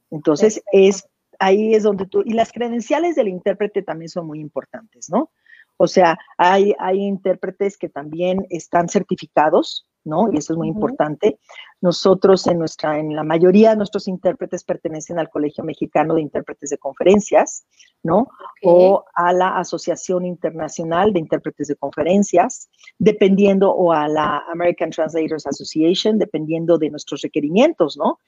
[0.09, 1.07] Entonces, es
[1.37, 5.31] ahí es donde tú, y las credenciales del intérprete también son muy importantes, ¿no?
[5.77, 10.31] O sea, hay, hay intérpretes que también están certificados, ¿no?
[10.31, 11.39] Y eso es muy importante.
[11.81, 16.69] Nosotros en nuestra, en la mayoría de nuestros intérpretes pertenecen al Colegio Mexicano de Intérpretes
[16.69, 17.65] de Conferencias,
[18.03, 18.27] ¿no?
[18.63, 25.47] O a la Asociación Internacional de Intérpretes de Conferencias, dependiendo, o a la American Translators
[25.47, 28.19] Association, dependiendo de nuestros requerimientos, ¿no?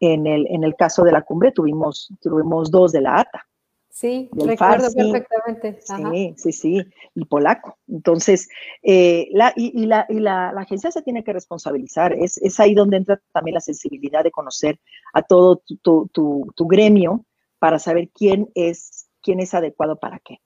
[0.00, 3.46] En el, en el caso de la cumbre tuvimos, tuvimos dos de la ATA,
[3.94, 5.78] Sí, recuerdo perfectamente.
[5.80, 7.78] Sí, sí, sí, y polaco.
[7.86, 8.48] Entonces,
[8.82, 12.12] eh, la, y, la, y la, agencia se tiene que responsabilizar.
[12.12, 14.80] Es, es, ahí donde entra también la sensibilidad de conocer
[15.12, 17.24] a todo tu, tu, tu gremio
[17.60, 20.40] para saber quién es, quién es adecuado para qué.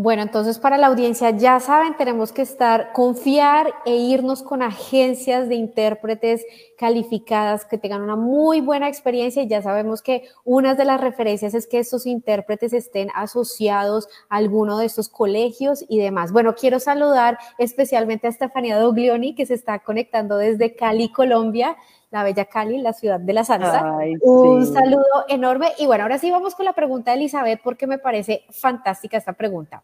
[0.00, 5.48] Bueno, entonces para la audiencia, ya saben, tenemos que estar, confiar e irnos con agencias
[5.48, 6.46] de intérpretes
[6.78, 11.52] calificadas que tengan una muy buena experiencia y ya sabemos que una de las referencias
[11.52, 16.30] es que estos intérpretes estén asociados a alguno de estos colegios y demás.
[16.30, 21.76] Bueno, quiero saludar especialmente a Estefanía Doglioni que se está conectando desde Cali, Colombia
[22.10, 23.98] la bella Cali, la ciudad de la salsa.
[24.22, 25.72] Un saludo enorme.
[25.78, 29.34] Y bueno, ahora sí vamos con la pregunta de Elizabeth porque me parece fantástica esta
[29.34, 29.82] pregunta.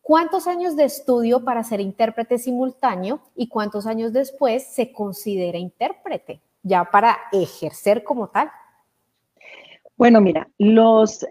[0.00, 6.40] ¿Cuántos años de estudio para ser intérprete simultáneo y cuántos años después se considera intérprete
[6.62, 8.50] ya para ejercer como tal?
[9.96, 11.26] Bueno, mira, los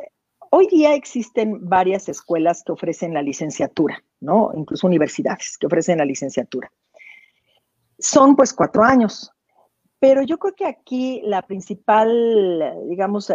[0.51, 4.51] hoy día existen varias escuelas que ofrecen la licenciatura, ¿no?
[4.55, 6.71] Incluso universidades que ofrecen la licenciatura.
[7.97, 9.31] Son pues cuatro años.
[9.99, 13.31] Pero yo creo que aquí la principal, digamos,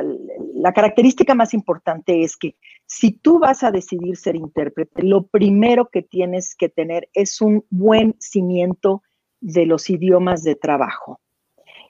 [0.54, 5.90] la característica más importante es que si tú vas a decidir ser intérprete, lo primero
[5.90, 9.02] que tienes que tener es un buen cimiento
[9.40, 11.20] de los idiomas de trabajo.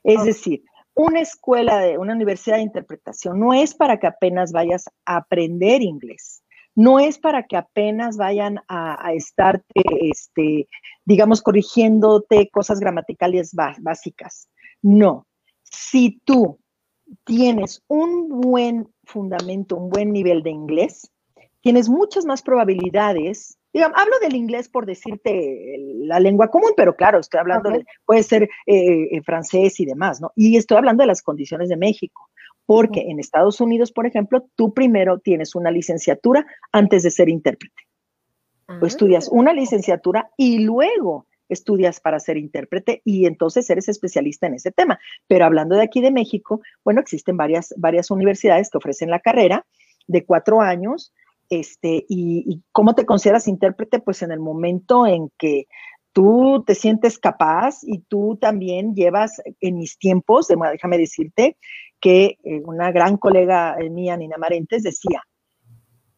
[0.02, 4.87] Es decir, una escuela de una universidad de interpretación no es para que apenas vayas
[5.06, 6.42] a aprender inglés,
[6.74, 10.68] no es para que apenas vayan a, a estarte, este,
[11.04, 14.48] digamos, corrigiéndote cosas gramaticales básicas.
[14.84, 15.26] No.
[15.62, 16.58] Si tú
[17.24, 21.10] tienes un buen fundamento, un buen nivel de inglés,
[21.62, 23.56] tienes muchas más probabilidades.
[23.72, 28.22] Digamos, hablo del inglés por decirte la lengua común, pero claro, estoy hablando de, puede
[28.22, 30.32] ser eh, eh, francés y demás, ¿no?
[30.36, 32.28] Y estoy hablando de las condiciones de México,
[32.66, 37.82] porque en Estados Unidos, por ejemplo, tú primero tienes una licenciatura antes de ser intérprete.
[38.82, 39.54] O estudias una ah.
[39.54, 44.98] licenciatura y luego estudias para ser intérprete y entonces eres especialista en ese tema.
[45.26, 49.66] Pero hablando de aquí de México, bueno, existen varias, varias universidades que ofrecen la carrera
[50.07, 51.12] de cuatro años.
[51.50, 54.00] Este, y, cómo te consideras intérprete?
[54.00, 55.66] Pues en el momento en que
[56.12, 61.57] tú te sientes capaz y tú también llevas en mis tiempos, déjame decirte
[62.00, 65.22] que eh, una gran colega mía, Nina Marentes, decía,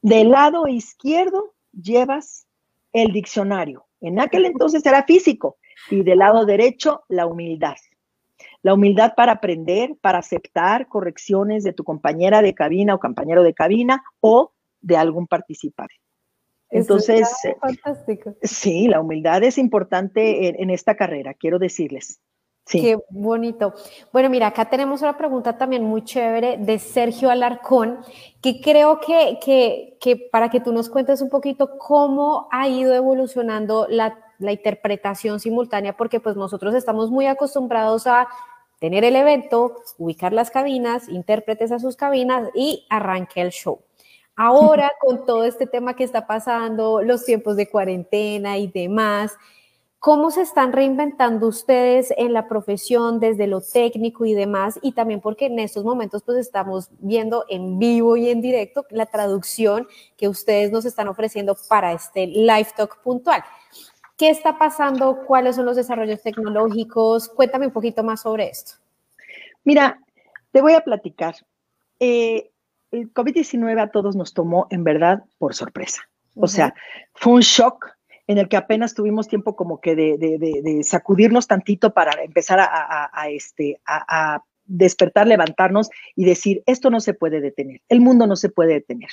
[0.03, 2.47] del lado izquierdo llevas
[2.93, 5.57] el diccionario, en aquel entonces era físico
[5.91, 7.77] y del lado derecho la humildad.
[8.63, 13.55] La humildad para aprender, para aceptar correcciones de tu compañera de cabina o compañero de
[13.55, 15.95] cabina o de algún participante.
[16.71, 17.29] Entonces,
[17.61, 18.35] fantástico.
[18.43, 22.21] sí, la humildad es importante en, esta carrera, quiero decirles.
[22.69, 23.75] Qué bonito.
[24.13, 28.01] Bueno, mira, acá tenemos una pregunta también muy chévere de Sergio Alarcón,
[28.43, 32.93] que creo que, que, que para que tú nos cuentes un poquito cómo ha ido
[32.93, 38.27] evolucionando la, la interpretación simultánea, porque pues nosotros estamos muy acostumbrados a
[38.81, 43.81] tener el evento, ubicar las cabinas, intérpretes a sus cabinas y arranque el show.
[44.35, 49.37] Ahora, con todo este tema que está pasando, los tiempos de cuarentena y demás,
[50.07, 54.79] ¿Cómo se están reinventando ustedes en la profesión desde lo técnico y demás?
[54.81, 59.07] Y también porque en estos momentos pues estamos viendo en vivo y en directo la
[59.07, 63.43] traducción que ustedes nos están ofreciendo para este live talk puntual.
[64.17, 65.25] ¿Qué está pasando?
[65.27, 67.29] ¿Cuáles son los desarrollos tecnológicos?
[67.29, 68.75] Cuéntame un poquito más sobre esto.
[69.65, 69.99] Mira,
[70.53, 71.35] te voy a platicar.
[71.99, 72.53] Eh,
[72.93, 76.03] el COVID-19 a todos nos tomó en verdad por sorpresa.
[76.37, 76.75] O sea,
[77.13, 77.96] fue un shock
[78.27, 83.81] en el que apenas tuvimos tiempo como que de, sacudirnos tantito para empezar a, este,
[83.87, 88.75] a, despertar, levantarnos y decir, esto no se puede detener, el mundo no se puede
[88.75, 89.11] detener.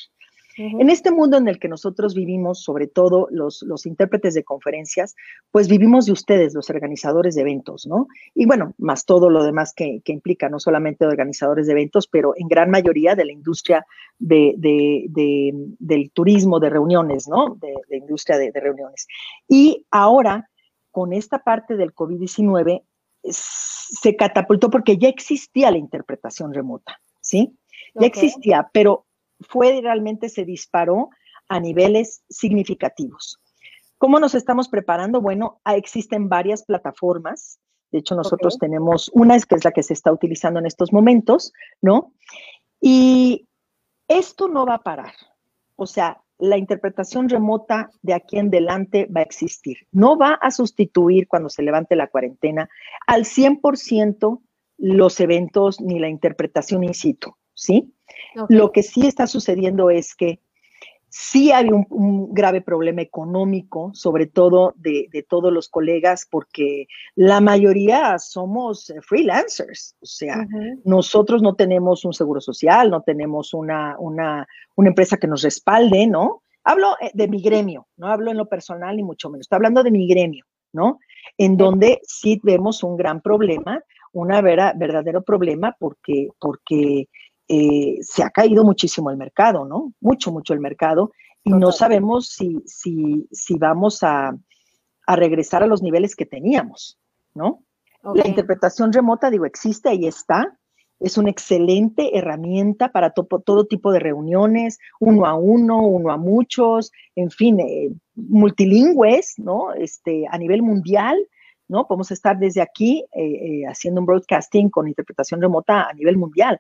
[0.58, 5.16] En este mundo en el que nosotros vivimos, sobre todo los, los intérpretes de conferencias,
[5.52, 8.08] pues vivimos de ustedes, los organizadores de eventos, ¿no?
[8.36, 12.48] Y bueno, más todo lo demás que, implica, no solamente organizadores de eventos, pero en
[12.48, 13.86] gran mayoría de la industria
[14.20, 14.54] de,
[15.80, 17.56] del turismo, de reuniones, ¿no?
[17.56, 19.08] De, de industria de, reuniones.
[19.48, 20.50] Y ahora,
[20.92, 22.84] con esta parte del COVID-19,
[23.24, 27.58] se catapultó porque ya existía la interpretación remota, ¿sí?
[27.96, 29.06] Ya existía, pero
[29.44, 31.10] fue realmente se disparó
[31.48, 33.40] a niveles significativos.
[33.98, 35.22] ¿Cómo nos estamos preparando?
[35.22, 37.60] Bueno, ah, existen varias plataformas.
[37.92, 41.54] De hecho, nosotros tenemos una que es la que se está utilizando en estos momentos,
[41.82, 42.12] ¿no?
[42.82, 43.48] Y
[44.08, 45.14] esto no va a parar.
[45.76, 49.78] O sea, la interpretación remota de aquí en adelante va a existir.
[49.92, 52.70] No va a sustituir cuando se levante la cuarentena
[53.08, 54.42] al 100%
[54.78, 57.94] los eventos ni la interpretación in situ, ¿sí?
[58.50, 60.40] Lo que sí está sucediendo es que
[61.14, 68.18] sí hay un, grave problema económico, sobre todo de, todos los colegas, porque la mayoría
[68.18, 70.48] somos eh, freelancers, o sea,
[70.84, 76.08] nosotros no tenemos un seguro social, no tenemos una, una, una empresa que nos respalde,
[76.08, 76.42] ¿no?
[76.64, 79.84] Hablo eh, de mi gremio, no hablo en lo personal ni mucho menos, estoy hablando
[79.84, 81.00] de mi gremio, ¿no?
[81.38, 83.84] En donde sí vemos un gran problema,
[84.14, 87.08] un verdadero problema, porque, porque
[87.56, 89.94] eh, se ha caído muchísimo el mercado, ¿no?
[90.02, 91.12] Mucho, mucho el mercado,
[91.44, 94.36] y no sabemos si, si, si vamos a,
[95.06, 96.98] regresar a los niveles que teníamos,
[97.36, 97.64] ¿no?
[98.16, 100.58] La interpretación remota, digo, existe, ahí está.
[101.00, 106.92] Es una excelente herramienta para todo tipo de reuniones, uno a uno, uno a muchos,
[107.16, 109.74] en fin, eh, multilingües, ¿no?
[109.74, 111.18] Este, a nivel mundial,
[111.68, 111.86] ¿no?
[111.86, 116.60] Podemos estar desde aquí eh, haciendo un broadcasting con interpretación remota a nivel mundial.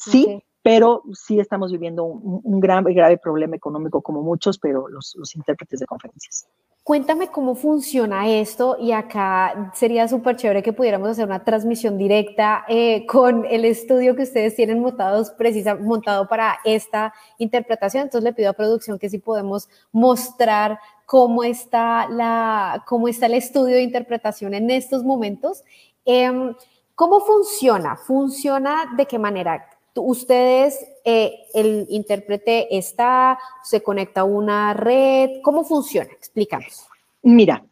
[0.00, 5.14] Sí, pero sí estamos viviendo un, gran y grave problema económico como muchos, pero los,
[5.34, 6.46] intérpretes de conferencias.
[6.82, 12.64] Cuéntame cómo funciona esto y acá sería súper chévere que pudiéramos hacer una transmisión directa
[12.68, 18.04] eh, con el estudio que ustedes tienen montados, precisa, montado para esta interpretación.
[18.04, 23.34] Entonces le pido a producción que si podemos mostrar cómo está, la, cómo está el
[23.34, 25.62] estudio de interpretación en estos momentos.
[26.04, 26.54] Em,
[26.94, 27.96] ¿Cómo funciona?
[27.96, 29.66] ¿Funciona de qué manera?
[29.96, 36.10] Ustedes, eh, el intérprete está, se conecta a una red, ¿cómo funciona?
[36.12, 36.86] Explícanos.
[37.22, 37.64] Mira,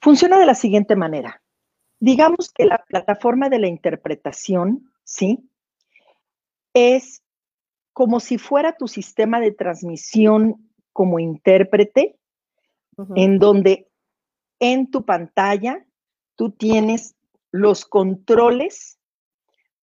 [0.00, 1.42] funciona de la siguiente manera.
[1.98, 5.50] Digamos que la plataforma de la interpretación, ¿sí?
[6.72, 7.22] Es
[7.92, 12.16] como si fuera tu sistema de transmisión como intérprete,
[13.16, 13.88] en donde
[14.58, 15.84] en tu pantalla
[16.36, 17.16] tú tienes
[17.50, 18.98] los controles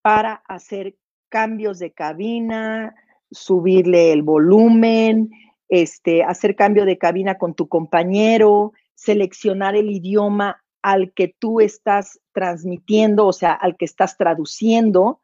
[0.02, 0.96] para hacer
[1.30, 2.96] cambios de cabina,
[3.32, 5.30] subirle el volumen,
[5.70, 12.20] este, hacer cambio de cabina con tu compañero, seleccionar el idioma al que tú estás
[12.32, 15.22] transmitiendo, o sea, al que estás traduciendo,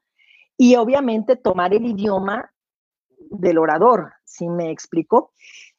[0.58, 2.54] y obviamente tomar el idioma
[3.30, 5.32] del orador, ¿sí me explico?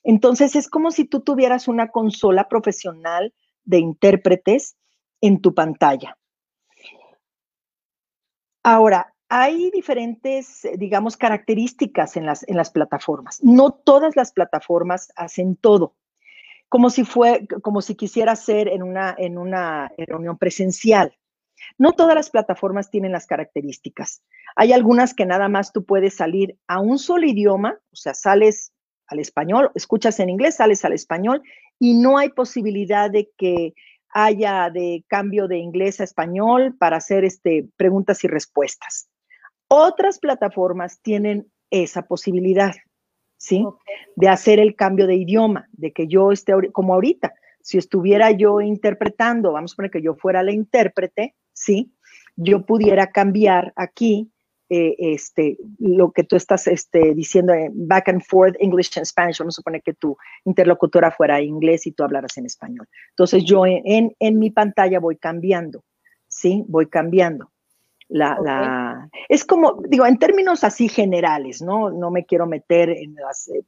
[0.03, 3.33] Entonces es como si tú tuvieras una consola profesional
[3.65, 4.77] de intérpretes
[5.21, 6.19] en tu pantalla.
[8.63, 13.43] Ahora, hay diferentes, eh, digamos, características en las, en las plataformas.
[13.43, 15.97] No todas las plataformas hacen todo.
[16.69, 21.17] Como si, fue, como si quisiera ser en una, en una reunión presencial.
[21.79, 24.23] No todas las plataformas tienen las características.
[24.57, 28.73] Hay algunas que nada más tú puedes salir a un solo idioma, o sea, sales
[29.07, 31.43] al español, escuchas en inglés, sales al español
[31.79, 33.75] y no hay posibilidad de que
[34.11, 39.09] haya de cambio de inglés a español para hacer este, preguntas y respuestas.
[39.69, 42.75] Otras plataformas tienen esa posibilidad,
[43.37, 43.67] ¿sí?
[44.17, 48.61] De hacer el cambio de idioma, de que yo esté, como ahorita, si estuviera yo
[48.61, 51.93] interpretando, vamos a poner que yo fuera la intérprete, ¿sí?
[52.37, 54.31] Yo pudiera cambiar aquí
[54.71, 59.55] eh, este, lo que tú estás este, diciendo back and forth, English and Spanish, vamos
[59.55, 62.89] a suponer que tu interlocutora fuera inglés y tú hablaras en español.
[63.11, 65.85] Entonces yo en, en, mi pantalla voy cambiando,
[66.29, 66.65] ¿sí?
[66.67, 67.51] Voy cambiando.
[68.15, 71.91] La, la, es como, digo, en términos así generales, ¿no?
[71.91, 73.65] No me quiero meter en las eh,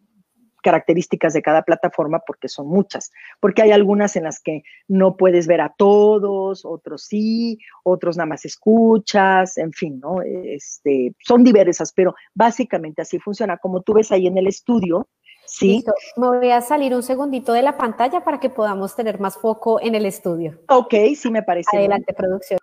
[0.63, 5.49] características de cada plataforma porque son muchas, porque hay algunas en las que no puedes
[5.49, 10.23] ver a todos, otros sí, otros nada más escuchas, en fin, ¿no?
[10.23, 13.57] Este, son diversas, pero básicamente así funciona.
[13.57, 15.09] Como tú ves ahí en el estudio,
[15.45, 15.85] ¿sí?
[16.17, 19.81] Me voy a salir un segundito de la pantalla para que podamos tener más foco
[19.81, 20.61] en el estudio.
[20.69, 21.77] Ok, sí me parece.
[21.77, 22.61] Adelante, producción.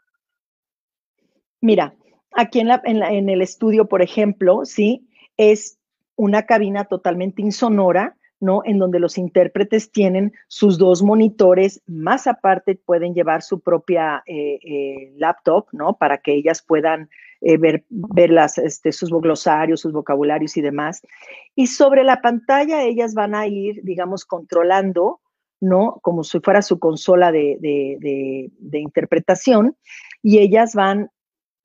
[1.63, 1.95] Mira,
[2.33, 5.07] aquí en, la, en el estudio, por ejemplo, ¿sí?
[5.37, 5.79] Es
[6.17, 8.63] una cabina totalmente insonora, ¿no?
[8.65, 14.59] En donde los intérpretes tienen sus dos monitores, más aparte pueden llevar su propia eh,
[14.61, 15.93] eh, laptop, ¿no?
[15.93, 17.09] Para que ellas puedan
[17.39, 17.85] eh, ver,
[18.57, 21.01] este, sus glosarios, sus vocabularios y demás.
[21.55, 25.21] Y sobre la pantalla ellas van a ir, digamos, controlando,
[25.61, 25.99] ¿no?
[26.01, 29.77] Como si fuera su consola de, de interpretación,
[30.21, 31.09] y ellas van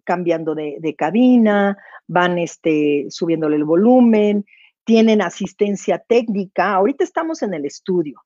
[0.09, 4.46] cambiando de, cabina, van este, subiéndole el volumen,
[4.84, 6.72] tienen asistencia técnica.
[6.72, 8.22] Ahorita estamos en el estudio,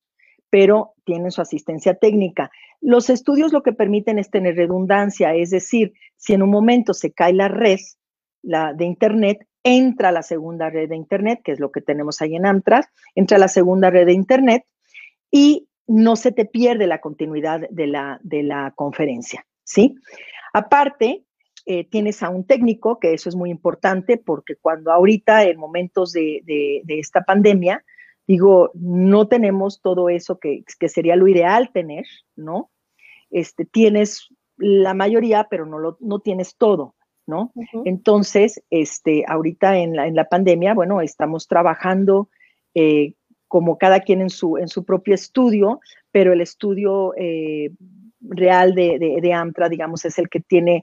[0.49, 2.53] pero tienen su asistencia técnica.
[2.81, 7.11] Los estudios lo que permiten es tener redundancia, es decir, si en un momento se
[7.11, 7.81] cae la red
[8.43, 12.37] la de Internet, entra la segunda red de Internet, que es lo que tenemos ahí
[12.37, 14.65] en Amtrak, entra la segunda red de Internet
[15.33, 19.97] y no se te pierde la continuidad de la, de la conferencia, ¿sí?
[20.53, 21.25] Aparte,
[21.65, 26.13] eh, tienes a un técnico, que eso es muy importante, porque cuando ahorita, en momentos
[26.13, 27.85] de, esta pandemia,
[28.27, 32.05] digo, no tenemos todo eso que, sería lo ideal tener,
[32.35, 32.71] ¿no?
[33.31, 36.97] Este, tienes la mayoría, pero no, lo, no tienes todo,
[37.27, 37.53] ¿no?
[37.85, 42.29] Entonces, este, ahorita en la, en la pandemia, bueno, estamos trabajando
[42.75, 43.15] eh,
[43.47, 47.71] como cada quien en su, en su propio estudio, pero el estudio eh,
[48.21, 50.83] real de, de, de, AMTRA, digamos, es el que tiene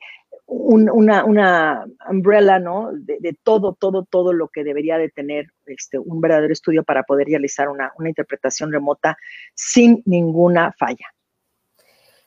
[0.50, 2.91] una, una, umbrella, ¿no?
[2.93, 7.28] De, todo, todo, todo lo que debería de tener este, un verdadero estudio para poder
[7.28, 9.18] realizar una, una interpretación remota
[9.54, 11.06] sin ninguna falla.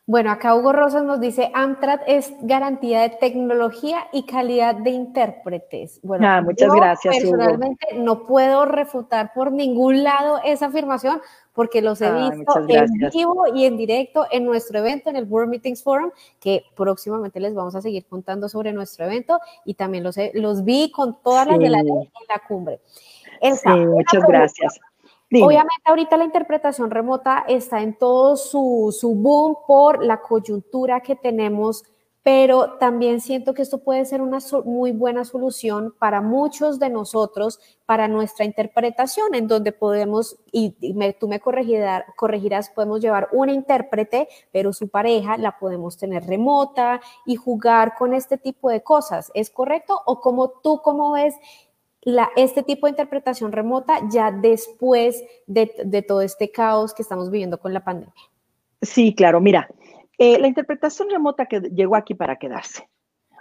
[0.05, 6.01] Bueno, acá Hugo Rosas nos dice, Amtrak es garantía de tecnología y calidad de intérpretes.
[6.03, 7.19] Bueno, ah, muchas gracias.
[7.19, 11.21] Personalmente no puedo refutar por ningún lado esa afirmación
[11.53, 15.25] porque los he ah, visto en vivo y en directo en nuestro evento, en el
[15.25, 20.03] World Meetings Forum, que próximamente les vamos a seguir contando sobre nuestro evento y también
[20.03, 22.81] los, los vi con todas las de la en la cumbre.
[23.41, 24.81] sí, muchas gracias.
[25.33, 31.17] Obviamente ahorita la interpretación remota está en todo su, su boom por la coyuntura que
[31.17, 31.85] tenemos
[32.23, 37.59] pero también siento que esto puede ser una muy buena solución para muchos de nosotros,
[37.85, 40.77] para nuestra interpretación, en donde podemos, y,
[41.19, 47.01] tú me corregirás, corregirás, podemos llevar una intérprete, pero su pareja la podemos tener remota
[47.27, 49.33] y jugar con este tipo de cosas.
[49.35, 50.01] ¿Es correcto?
[50.07, 51.35] ¿O como tú, cómo ves
[52.03, 57.59] la, este tipo de interpretación remota ya después de, todo este caos que estamos viviendo
[57.59, 58.13] con la pandemia.
[58.81, 59.69] Sí, claro, mira,
[60.19, 62.89] eh, la interpretación remota que llegó aquí para quedarse.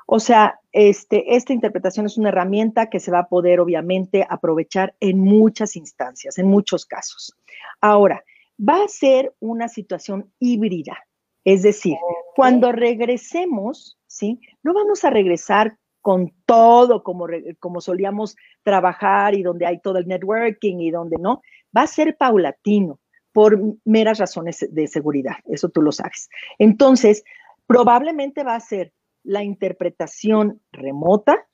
[0.06, 4.94] O sea, este, esta interpretación es una herramienta que se va a poder obviamente aprovechar
[5.00, 7.36] en muchas instancias, en muchos casos.
[7.80, 8.24] Ahora,
[8.60, 10.98] va a ser una situación híbrida,
[11.44, 11.96] es decir,
[12.36, 14.40] cuando regresemos, ¿sí?
[14.64, 17.28] No vamos a regresar con todo como,
[17.60, 21.42] como solíamos trabajar y donde hay todo el networking y donde no,
[21.76, 23.00] va a ser paulatino
[23.32, 26.30] por meras razones de seguridad, eso tú lo sabes.
[26.60, 27.24] Entonces,
[27.66, 28.92] probablemente va a ser
[29.24, 31.48] la interpretación remota,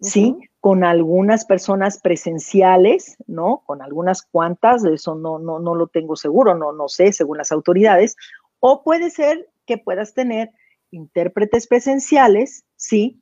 [0.00, 0.36] ¿sí?
[0.60, 3.62] Con algunas personas presenciales, ¿no?
[3.66, 7.50] Con algunas cuantas, eso no, no, no lo tengo seguro, no, no sé, según las
[7.50, 8.16] autoridades,
[8.60, 10.50] o puede ser que puedas tener
[10.90, 13.20] intérpretes presenciales, ¿sí?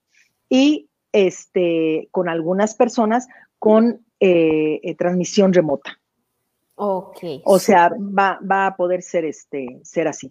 [0.53, 3.27] Y este, con algunas personas
[3.59, 5.99] con eh, eh, transmisión remota.
[6.75, 7.19] Ok.
[7.45, 10.31] O sea, va, a poder ser, este, ser así.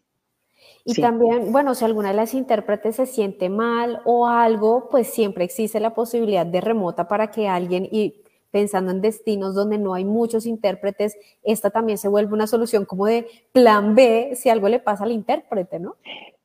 [0.85, 5.43] Y también, bueno, si alguna de las intérpretes se siente mal o algo, pues siempre
[5.43, 10.05] existe la posibilidad de remota para que alguien, y pensando en destinos donde no hay
[10.05, 14.79] muchos intérpretes, esta también se vuelve una solución como de plan B si algo le
[14.79, 15.95] pasa al intérprete, ¿no?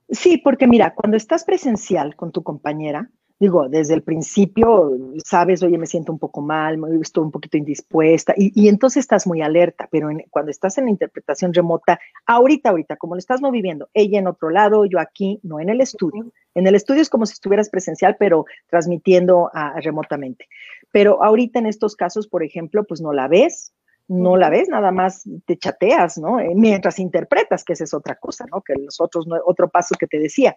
[0.08, 5.76] Sí, porque mira, cuando estás presencial con tu compañera, digo, desde el principio sabes, oye,
[5.78, 10.08] me siento un poco mal, estoy un poquito indispuesta, y, entonces estás muy alerta, pero
[10.30, 14.26] cuando estás en la interpretación remota, ahorita, ahorita, como lo estás no viviendo, ella en
[14.26, 16.32] otro lado, yo aquí, no en el estudio.
[16.54, 19.50] En el estudio es como si estuvieras presencial, pero transmitiendo
[19.82, 20.48] remotamente.
[20.90, 23.74] Pero ahorita en estos casos, por ejemplo, pues no la ves,
[24.08, 26.38] no la ves, nada más te chateas, ¿no?
[26.40, 28.62] Eh, mientras interpretas, que esa es otra cosa, ¿no?
[28.62, 30.56] Que los otros, otro paso que te decía.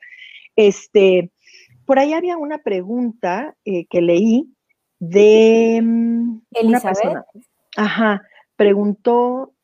[0.55, 1.31] Este,
[1.89, 4.53] por ahí había una pregunta eh, que leí
[4.99, 7.25] de mm, una persona.
[7.75, 8.21] Ajá,
[8.55, 9.55] preguntó,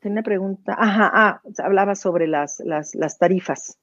[0.00, 3.76] tenía una pregunta, ajá, ah, hablaba sobre las, las, tarifas,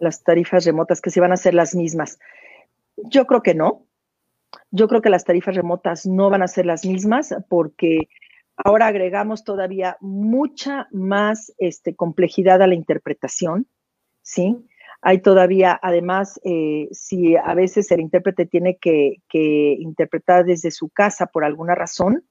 [0.00, 2.18] las tarifas remotas que se van a ser las mismas.
[2.96, 3.84] Yo creo que no.
[4.70, 8.08] Yo creo que las tarifas remotas no van a ser las mismas porque
[8.56, 13.66] ahora agregamos todavía mucha más este, complejidad a la interpretación,
[14.22, 14.56] ¿sí?
[15.02, 19.22] Hay todavía, además, eh, si a veces el intérprete tiene que,
[19.78, 22.24] interpretar desde su casa por alguna razón,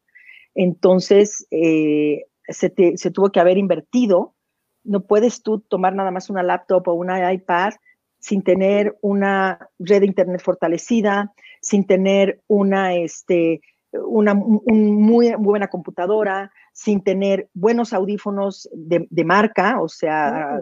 [0.54, 4.36] entonces eh, se, tuvo que haber invertido.
[4.84, 7.74] No puedes tú tomar nada más una laptop o una iPad
[8.20, 13.62] sin tener una red de Internet fortalecida, sin tener una, este,
[13.94, 20.62] una muy, buena computadora, sin tener buenos audífonos de, marca, o sea,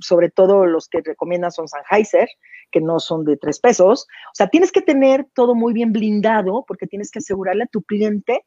[0.00, 2.28] sobre todo los que recomiendan son Sennheiser,
[2.70, 4.06] que no son de tres pesos.
[4.28, 7.82] O sea, tienes que tener todo muy bien blindado porque tienes que asegurarle a tu
[7.82, 8.44] cliente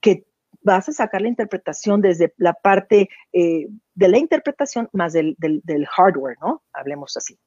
[0.00, 0.26] que
[0.62, 5.36] vas a sacar la interpretación desde la parte eh, de la interpretación más del,
[5.90, 6.62] hardware, ¿no?
[6.72, 7.38] Hablemos así.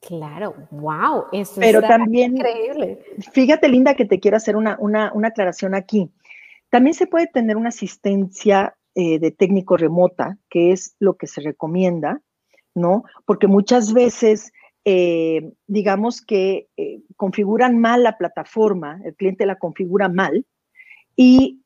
[0.00, 3.04] Claro, wow, eso Pero también, increíble.
[3.32, 4.78] Fíjate, Linda, que te quiero hacer una,
[5.24, 6.10] aclaración aquí.
[6.70, 11.40] También se puede tener una asistencia eh, de técnico remota, que es lo que se
[11.40, 12.20] recomienda,
[12.74, 13.04] ¿no?
[13.24, 14.52] Porque muchas veces,
[14.84, 20.46] eh, digamos que eh, configuran mal la plataforma, el cliente la configura mal
[21.16, 21.62] y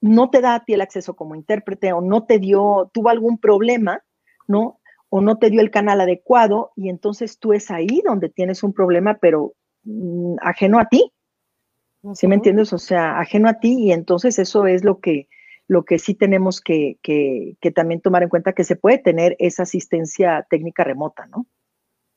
[0.00, 3.38] no te da a ti el acceso como intérprete o no te dio, tuvo algún
[3.38, 4.02] problema,
[4.46, 4.80] ¿no?
[5.08, 8.72] O no te dio el canal adecuado y entonces tú es ahí donde tienes un
[8.72, 11.12] problema, pero mm, ajeno a ti.
[12.14, 12.72] ¿Sí me entiendes?
[12.72, 15.28] O sea, ajeno a ti y entonces eso es lo que,
[15.68, 16.98] lo que sí tenemos que,
[17.74, 21.46] también tomar en cuenta que se puede tener esa asistencia técnica remota, ¿no?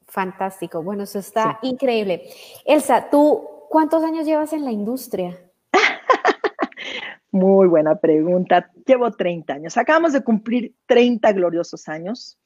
[0.07, 0.81] Fantástico.
[0.81, 2.23] Bueno, eso está increíble.
[2.65, 5.37] Elsa, ¿tú cuántos años llevas en la industria?
[7.31, 8.71] Muy buena pregunta.
[8.85, 9.77] Llevo 30 años.
[9.77, 12.39] Acabamos de cumplir 30 gloriosos años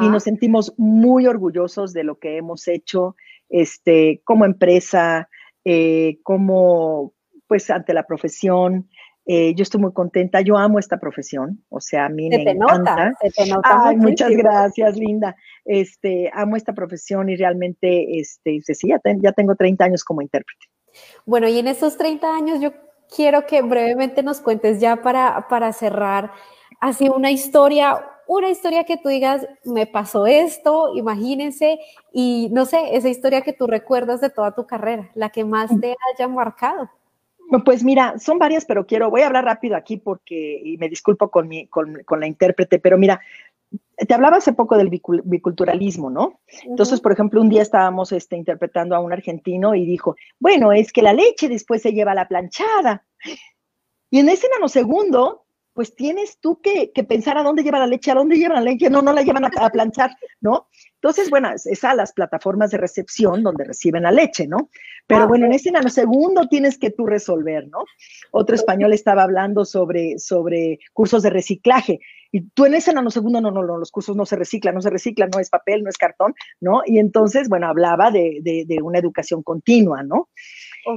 [0.00, 3.16] y nos sentimos muy orgullosos de lo que hemos hecho
[3.48, 5.28] este, como empresa,
[5.64, 7.12] eh, como
[7.46, 8.88] pues ante la profesión.
[9.26, 13.14] Eh, yo estoy muy contenta, yo amo esta profesión, o sea, a mí me encanta.
[13.34, 15.34] te nota Ay, muchas gracias, Linda.
[15.64, 20.66] Este, amo esta profesión y realmente, este, sí, ya, ya tengo 30 años como intérprete.
[21.24, 22.72] Bueno, y en esos 30 años yo
[23.14, 26.32] quiero que brevemente nos cuentes ya para, para cerrar,
[26.80, 31.78] así una historia, una historia que tú digas, me pasó esto, imagínense,
[32.12, 35.70] y no sé, esa historia que tú recuerdas de toda tu carrera, la que más
[35.80, 36.90] te haya marcado.
[37.64, 41.30] Pues mira, son varias, pero quiero, voy a hablar rápido aquí porque, y me disculpo
[41.30, 43.20] con, mi, con, la intérprete, pero mira,
[43.96, 46.40] te hablaba hace poco del biculturalismo, ¿no?
[46.64, 50.92] Entonces, por ejemplo, un día estábamos este, interpretando a un argentino y dijo, bueno, es
[50.92, 53.04] que la leche después se lleva a la planchada.
[54.10, 58.14] Y en ese nanosegundo pues tienes tú que, pensar a dónde lleva la leche, a
[58.14, 60.68] dónde lleva la leche, no, no la llevan a, planchar, ¿no?
[60.94, 64.70] Entonces, bueno, es, a las plataformas de recepción donde reciben la leche, ¿no?
[65.06, 67.84] Pero ah, bueno, en ese nanosegundo tienes que tú resolver, ¿no?
[68.30, 72.00] Otro español estaba hablando sobre, sobre cursos de reciclaje.
[72.32, 74.90] Y tú en ese nanosegundo, no, no, no, los cursos no se reciclan, no se
[74.90, 76.82] reciclan, no es papel, no es cartón, ¿no?
[76.86, 80.28] Y entonces, bueno, hablaba de, de una educación continua, ¿no?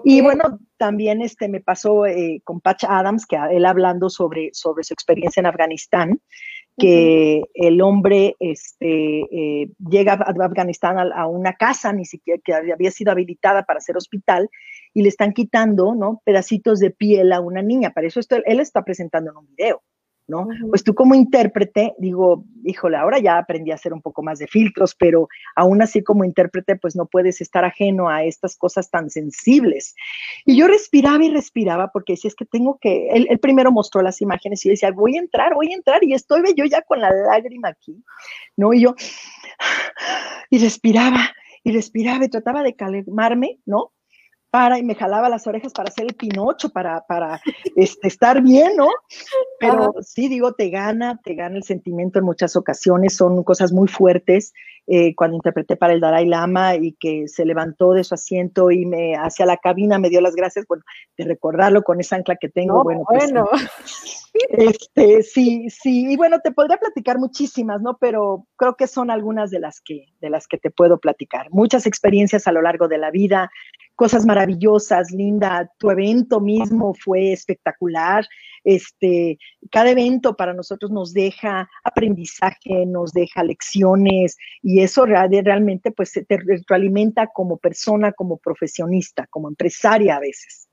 [0.04, 4.84] Y bueno, también este, me pasó eh, con Patch Adams, que él hablando sobre, sobre
[4.84, 6.22] su experiencia en Afganistán,
[6.78, 12.92] que el hombre este, eh, llega a Afganistán a, una casa, ni siquiera que había
[12.92, 14.50] sido habilitada para ser hospital,
[14.94, 16.22] y le están quitando ¿no?
[16.24, 17.92] pedacitos de piel a una niña.
[17.92, 19.82] Para eso él está presentando en un video.
[20.28, 20.48] ¿No?
[20.70, 24.48] Pues tú como intérprete, digo, híjole, ahora ya aprendí a hacer un poco más de
[24.48, 29.10] filtros, pero aún así como intérprete, pues no puedes estar ajeno a estas cosas tan
[29.10, 29.96] sensibles.
[30.46, 34.22] Y yo respiraba y respiraba porque si es que tengo que, él, primero mostró las
[34.22, 37.12] imágenes y decía, voy a entrar, voy a entrar, y estoy yo ya con la
[37.12, 38.04] lágrima aquí,
[38.56, 38.74] ¿no?
[38.74, 38.96] Y yo,
[40.50, 41.30] y respiraba,
[41.64, 43.92] y respiraba, y trataba de calmarme, ¿no?
[44.50, 47.42] Para y me jalaba las orejas para hacer el pinocho, para, para
[47.76, 48.88] este, estar bien, ¿no?
[49.60, 53.88] Pero sí, digo, te gana, te gana el sentimiento en muchas ocasiones, son cosas muy
[53.88, 54.54] fuertes.
[54.90, 58.86] Eh, cuando interpreté para el Dalai Lama y que se levantó de su asiento y
[58.86, 60.82] me hacia la cabina me dio las gracias, bueno,
[61.18, 63.50] de recordarlo con esa ancla que tengo, bueno, pues, bueno.
[64.50, 67.98] Este, sí, sí, y bueno, te podría platicar muchísimas, ¿no?
[67.98, 71.48] Pero creo que son algunas de las que, de las que te puedo platicar.
[71.50, 73.50] Muchas experiencias a lo largo de la vida,
[73.98, 78.26] cosas maravillosas, Linda, tu evento mismo fue espectacular.
[78.64, 79.40] Este,
[79.72, 86.38] cada evento para nosotros nos deja aprendizaje, nos deja lecciones y eso realmente pues te
[86.38, 90.67] retroalimenta como persona, como profesionista, como empresaria a veces.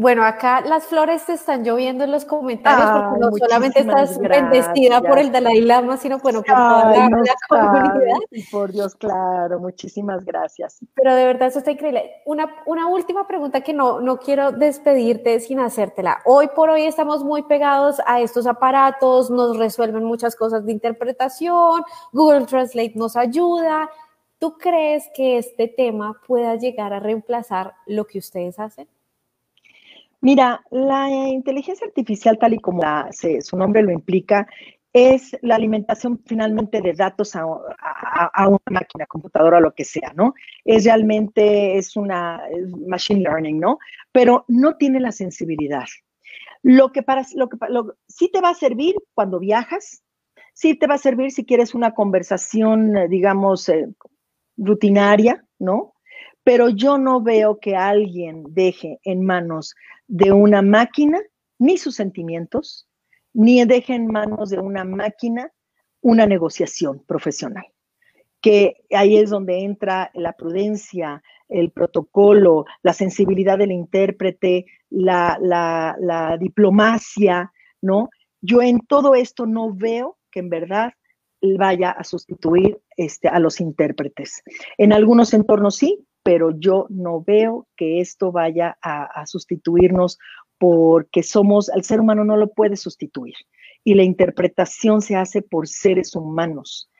[0.00, 5.02] Bueno, acá las flores te están lloviendo en los comentarios porque no solamente estás bendecida
[5.02, 7.10] por el Dalai Lama, sino bueno, por toda la,
[7.46, 8.16] comunidad.
[8.50, 10.80] Por Dios, claro, muchísimas gracias.
[10.94, 12.22] Pero de verdad, eso está increíble.
[12.24, 16.22] Una, una última pregunta que no, no quiero despedirte sin hacértela.
[16.24, 21.82] Hoy por hoy estamos muy pegados a estos aparatos, nos resuelven muchas cosas de interpretación,
[22.10, 23.90] Google Translate nos ayuda.
[24.38, 28.88] ¿Tú crees que este tema pueda llegar a reemplazar lo que ustedes hacen?
[30.22, 34.46] Mira, la inteligencia artificial, tal y como su nombre lo implica,
[34.92, 40.34] es la alimentación finalmente de datos a, una máquina, computadora, lo que sea, ¿no?
[40.64, 42.42] Es realmente, es una
[42.86, 43.78] machine learning, ¿no?
[44.12, 45.86] Pero no tiene la sensibilidad.
[46.62, 47.56] Lo que para, lo que,
[48.08, 50.02] sí te va a servir cuando viajas,
[50.52, 53.88] sí te va a servir si quieres una conversación, digamos, eh,
[54.56, 55.94] rutinaria, ¿no?
[56.42, 59.74] Pero yo no veo que alguien deje en manos
[60.10, 61.20] de una máquina
[61.58, 62.88] ni sus sentimientos,
[63.32, 65.52] ni deje en manos de una máquina
[66.00, 67.64] una negociación profesional.
[68.40, 76.36] Que ahí es donde entra la prudencia, el protocolo, la sensibilidad del intérprete, la, la
[76.40, 78.08] diplomacia, ¿no?
[78.40, 80.92] Yo en todo esto no veo que en verdad
[81.40, 84.42] vaya a sustituir este, a los intérpretes.
[84.76, 90.18] En algunos entornos sí, pero yo no veo que esto vaya a, sustituirnos
[90.58, 93.34] porque somos, al ser humano no lo puede sustituir.
[93.82, 96.90] Y la interpretación se hace por seres humanos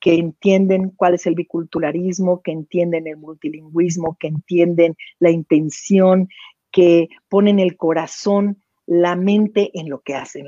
[0.00, 6.28] que entienden cuál es el biculturalismo, que entienden el multilingüismo, que entienden la intención,
[6.72, 10.46] que ponen el corazón, la mente en lo que hacen.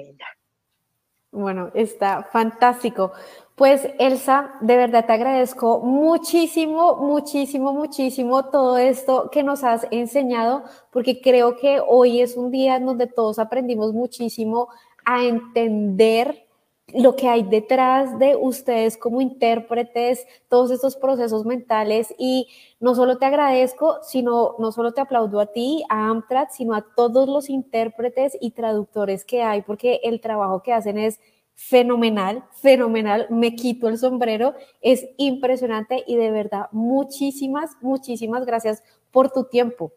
[1.36, 3.12] Bueno, está fantástico.
[3.56, 10.64] Pues Elsa, de verdad te agradezco muchísimo, muchísimo, muchísimo todo esto que nos has enseñado,
[10.90, 14.68] porque creo que hoy es un día en donde todos aprendimos muchísimo
[15.04, 16.45] a entender
[16.94, 23.18] lo que hay detrás de ustedes como intérpretes, todos estos procesos mentales y no solo
[23.18, 27.50] te agradezco, sino no solo te aplaudo a ti, a Amtrak, sino a todos los
[27.50, 31.20] intérpretes y traductores que hay, porque el trabajo que hacen es
[31.56, 39.30] fenomenal, fenomenal, me quito el sombrero, es impresionante y de verdad muchísimas, muchísimas gracias por
[39.30, 39.92] tu tiempo.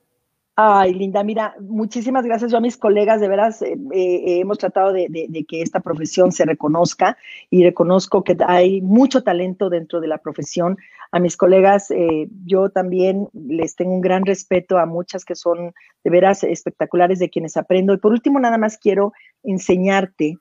[0.61, 4.91] Ay, Linda, mira, muchísimas gracias yo a mis colegas, de veras eh, eh, hemos tratado
[4.91, 5.07] de,
[5.47, 7.17] que esta profesión se reconozca
[7.49, 10.77] y reconozco que hay mucho talento dentro de la profesión.
[11.13, 15.73] A mis colegas, eh, yo también les tengo un gran respeto a muchas que son
[16.03, 17.93] de veras espectaculares de quienes aprendo.
[17.93, 20.39] Y por último, nada más quiero enseñarte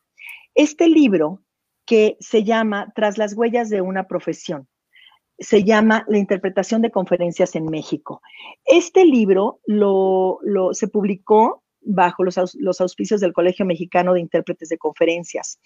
[0.56, 1.42] este libro
[1.86, 4.66] que se llama Tras las huellas de una profesión,
[5.38, 8.20] se llama La interpretación de conferencias en México.
[8.64, 10.38] Este libro lo,
[10.72, 15.58] se publicó bajo los, auspicios del Colegio Mexicano de Intérpretes de Conferencias.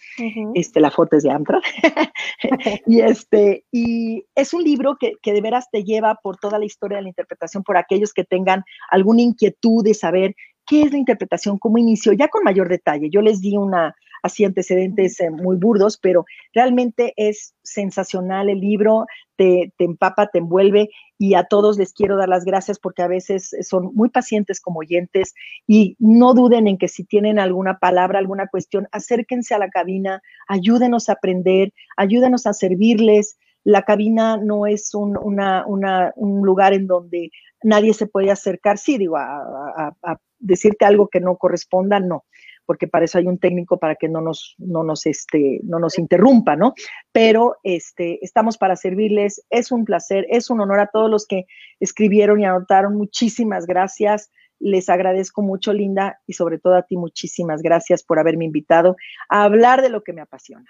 [0.54, 1.60] este, la foto es de Amtra.
[2.86, 6.64] y, este, y es un libro que, que, de veras te lleva por toda la
[6.64, 10.98] historia de la interpretación, por aquellos que tengan alguna inquietud de saber qué es la
[10.98, 13.10] interpretación, cómo inició, ya con mayor detalle.
[13.10, 19.06] Yo les di una, así antecedentes eh, muy burdos, pero realmente es sensacional el libro,
[19.36, 23.08] te, te, empapa, te envuelve y a todos les quiero dar las gracias porque a
[23.08, 25.34] veces son muy pacientes como oyentes
[25.66, 30.22] y no duden en que si tienen alguna palabra, alguna cuestión, acérquense a la cabina,
[30.48, 33.36] ayúdenos a aprender, ayúdenos a servirles.
[33.64, 37.30] La cabina no es un, un lugar en donde
[37.62, 42.24] nadie se puede acercar, sí, digo, a, a decirte algo que no corresponda, no
[42.66, 45.98] porque para eso hay un técnico para que no nos, no nos, este, no nos
[45.98, 46.74] interrumpa, ¿no?
[47.12, 51.46] Pero este, estamos para servirles, es un placer, es un honor a todos los que
[51.80, 54.30] escribieron y anotaron, muchísimas gracias.
[54.58, 58.96] Les agradezco mucho, Linda, y sobre todo a ti, muchísimas gracias por haberme invitado
[59.28, 60.66] a hablar de lo que me apasiona.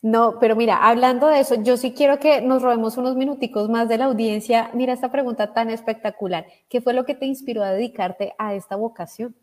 [0.00, 3.88] No, pero mira, hablando de eso, yo sí quiero que nos robemos unos minuticos más
[3.88, 4.70] de la audiencia.
[4.74, 6.46] Mira esta pregunta tan espectacular.
[6.68, 9.36] ¿Qué fue lo que te inspiró a dedicarte a esta vocación?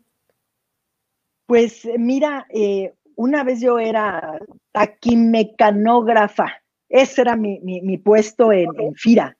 [1.50, 4.38] Pues mira, eh, una vez yo era
[4.70, 6.62] taquimecanógrafa.
[6.88, 9.36] Ese era mi, puesto en, FIRA,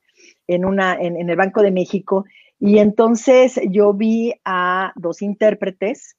[0.49, 2.25] en, una, en, el Banco de México.
[2.59, 6.17] Y entonces yo vi a dos intérpretes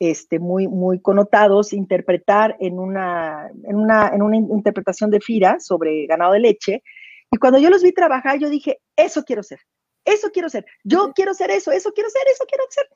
[0.00, 6.06] este, muy, muy connotados interpretar en una, en, una, en una interpretación de Fira sobre
[6.06, 6.82] ganado de leche.
[7.30, 9.60] Y cuando yo los vi trabajar, yo dije, eso quiero ser,
[10.04, 12.86] eso quiero ser, yo quiero ser eso, eso quiero ser, eso quiero ser.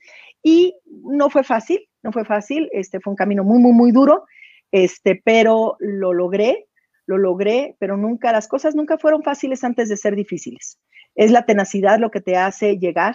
[0.43, 4.25] Y no fue fácil, no fue fácil, este fue un camino muy, muy, muy duro,
[4.73, 6.67] este, pero lo logré,
[7.07, 10.79] lo logré, pero nunca, las cosas nunca fueron fáciles antes de ser difíciles.
[11.15, 13.15] Es la tenacidad lo que te hace llegar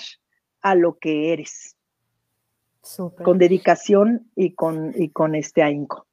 [0.61, 1.75] a lo que eres
[3.23, 6.07] con dedicación y con, y con este ahínco.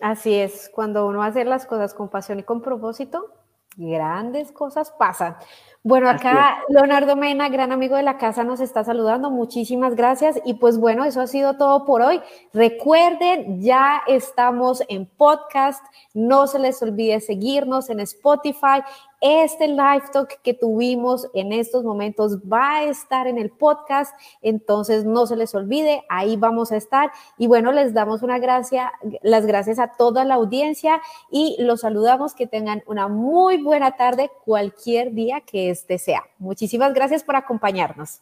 [0.00, 3.32] Así es, cuando uno hace las cosas con pasión y con propósito,
[3.78, 5.36] grandes cosas pasan.
[5.84, 9.30] Bueno, acá Leonardo Mena, gran amigo de la casa, nos está saludando.
[9.30, 10.38] Muchísimas gracias.
[10.44, 12.20] Y pues bueno, eso ha sido todo por hoy.
[12.52, 15.82] Recuerden, ya estamos en podcast.
[16.12, 18.82] No se les olvide seguirnos en Spotify
[19.20, 25.04] este live talk que tuvimos en estos momentos va a estar en el podcast, entonces
[25.04, 27.10] no se les olvide, ahí vamos a estar.
[27.36, 28.92] Y bueno, les damos una gracia,
[29.22, 31.00] las gracias a toda la audiencia
[31.30, 36.24] y los saludamos que tengan una muy buena tarde cualquier día que este sea.
[36.38, 38.20] Muchísimas gracias por acompañarnos.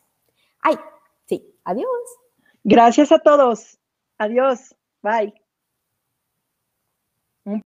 [0.61, 0.77] Ay,
[1.27, 1.87] sí, adiós.
[2.65, 3.79] Gracias a todos.
[4.19, 4.75] Adiós.
[5.03, 5.46] Bye.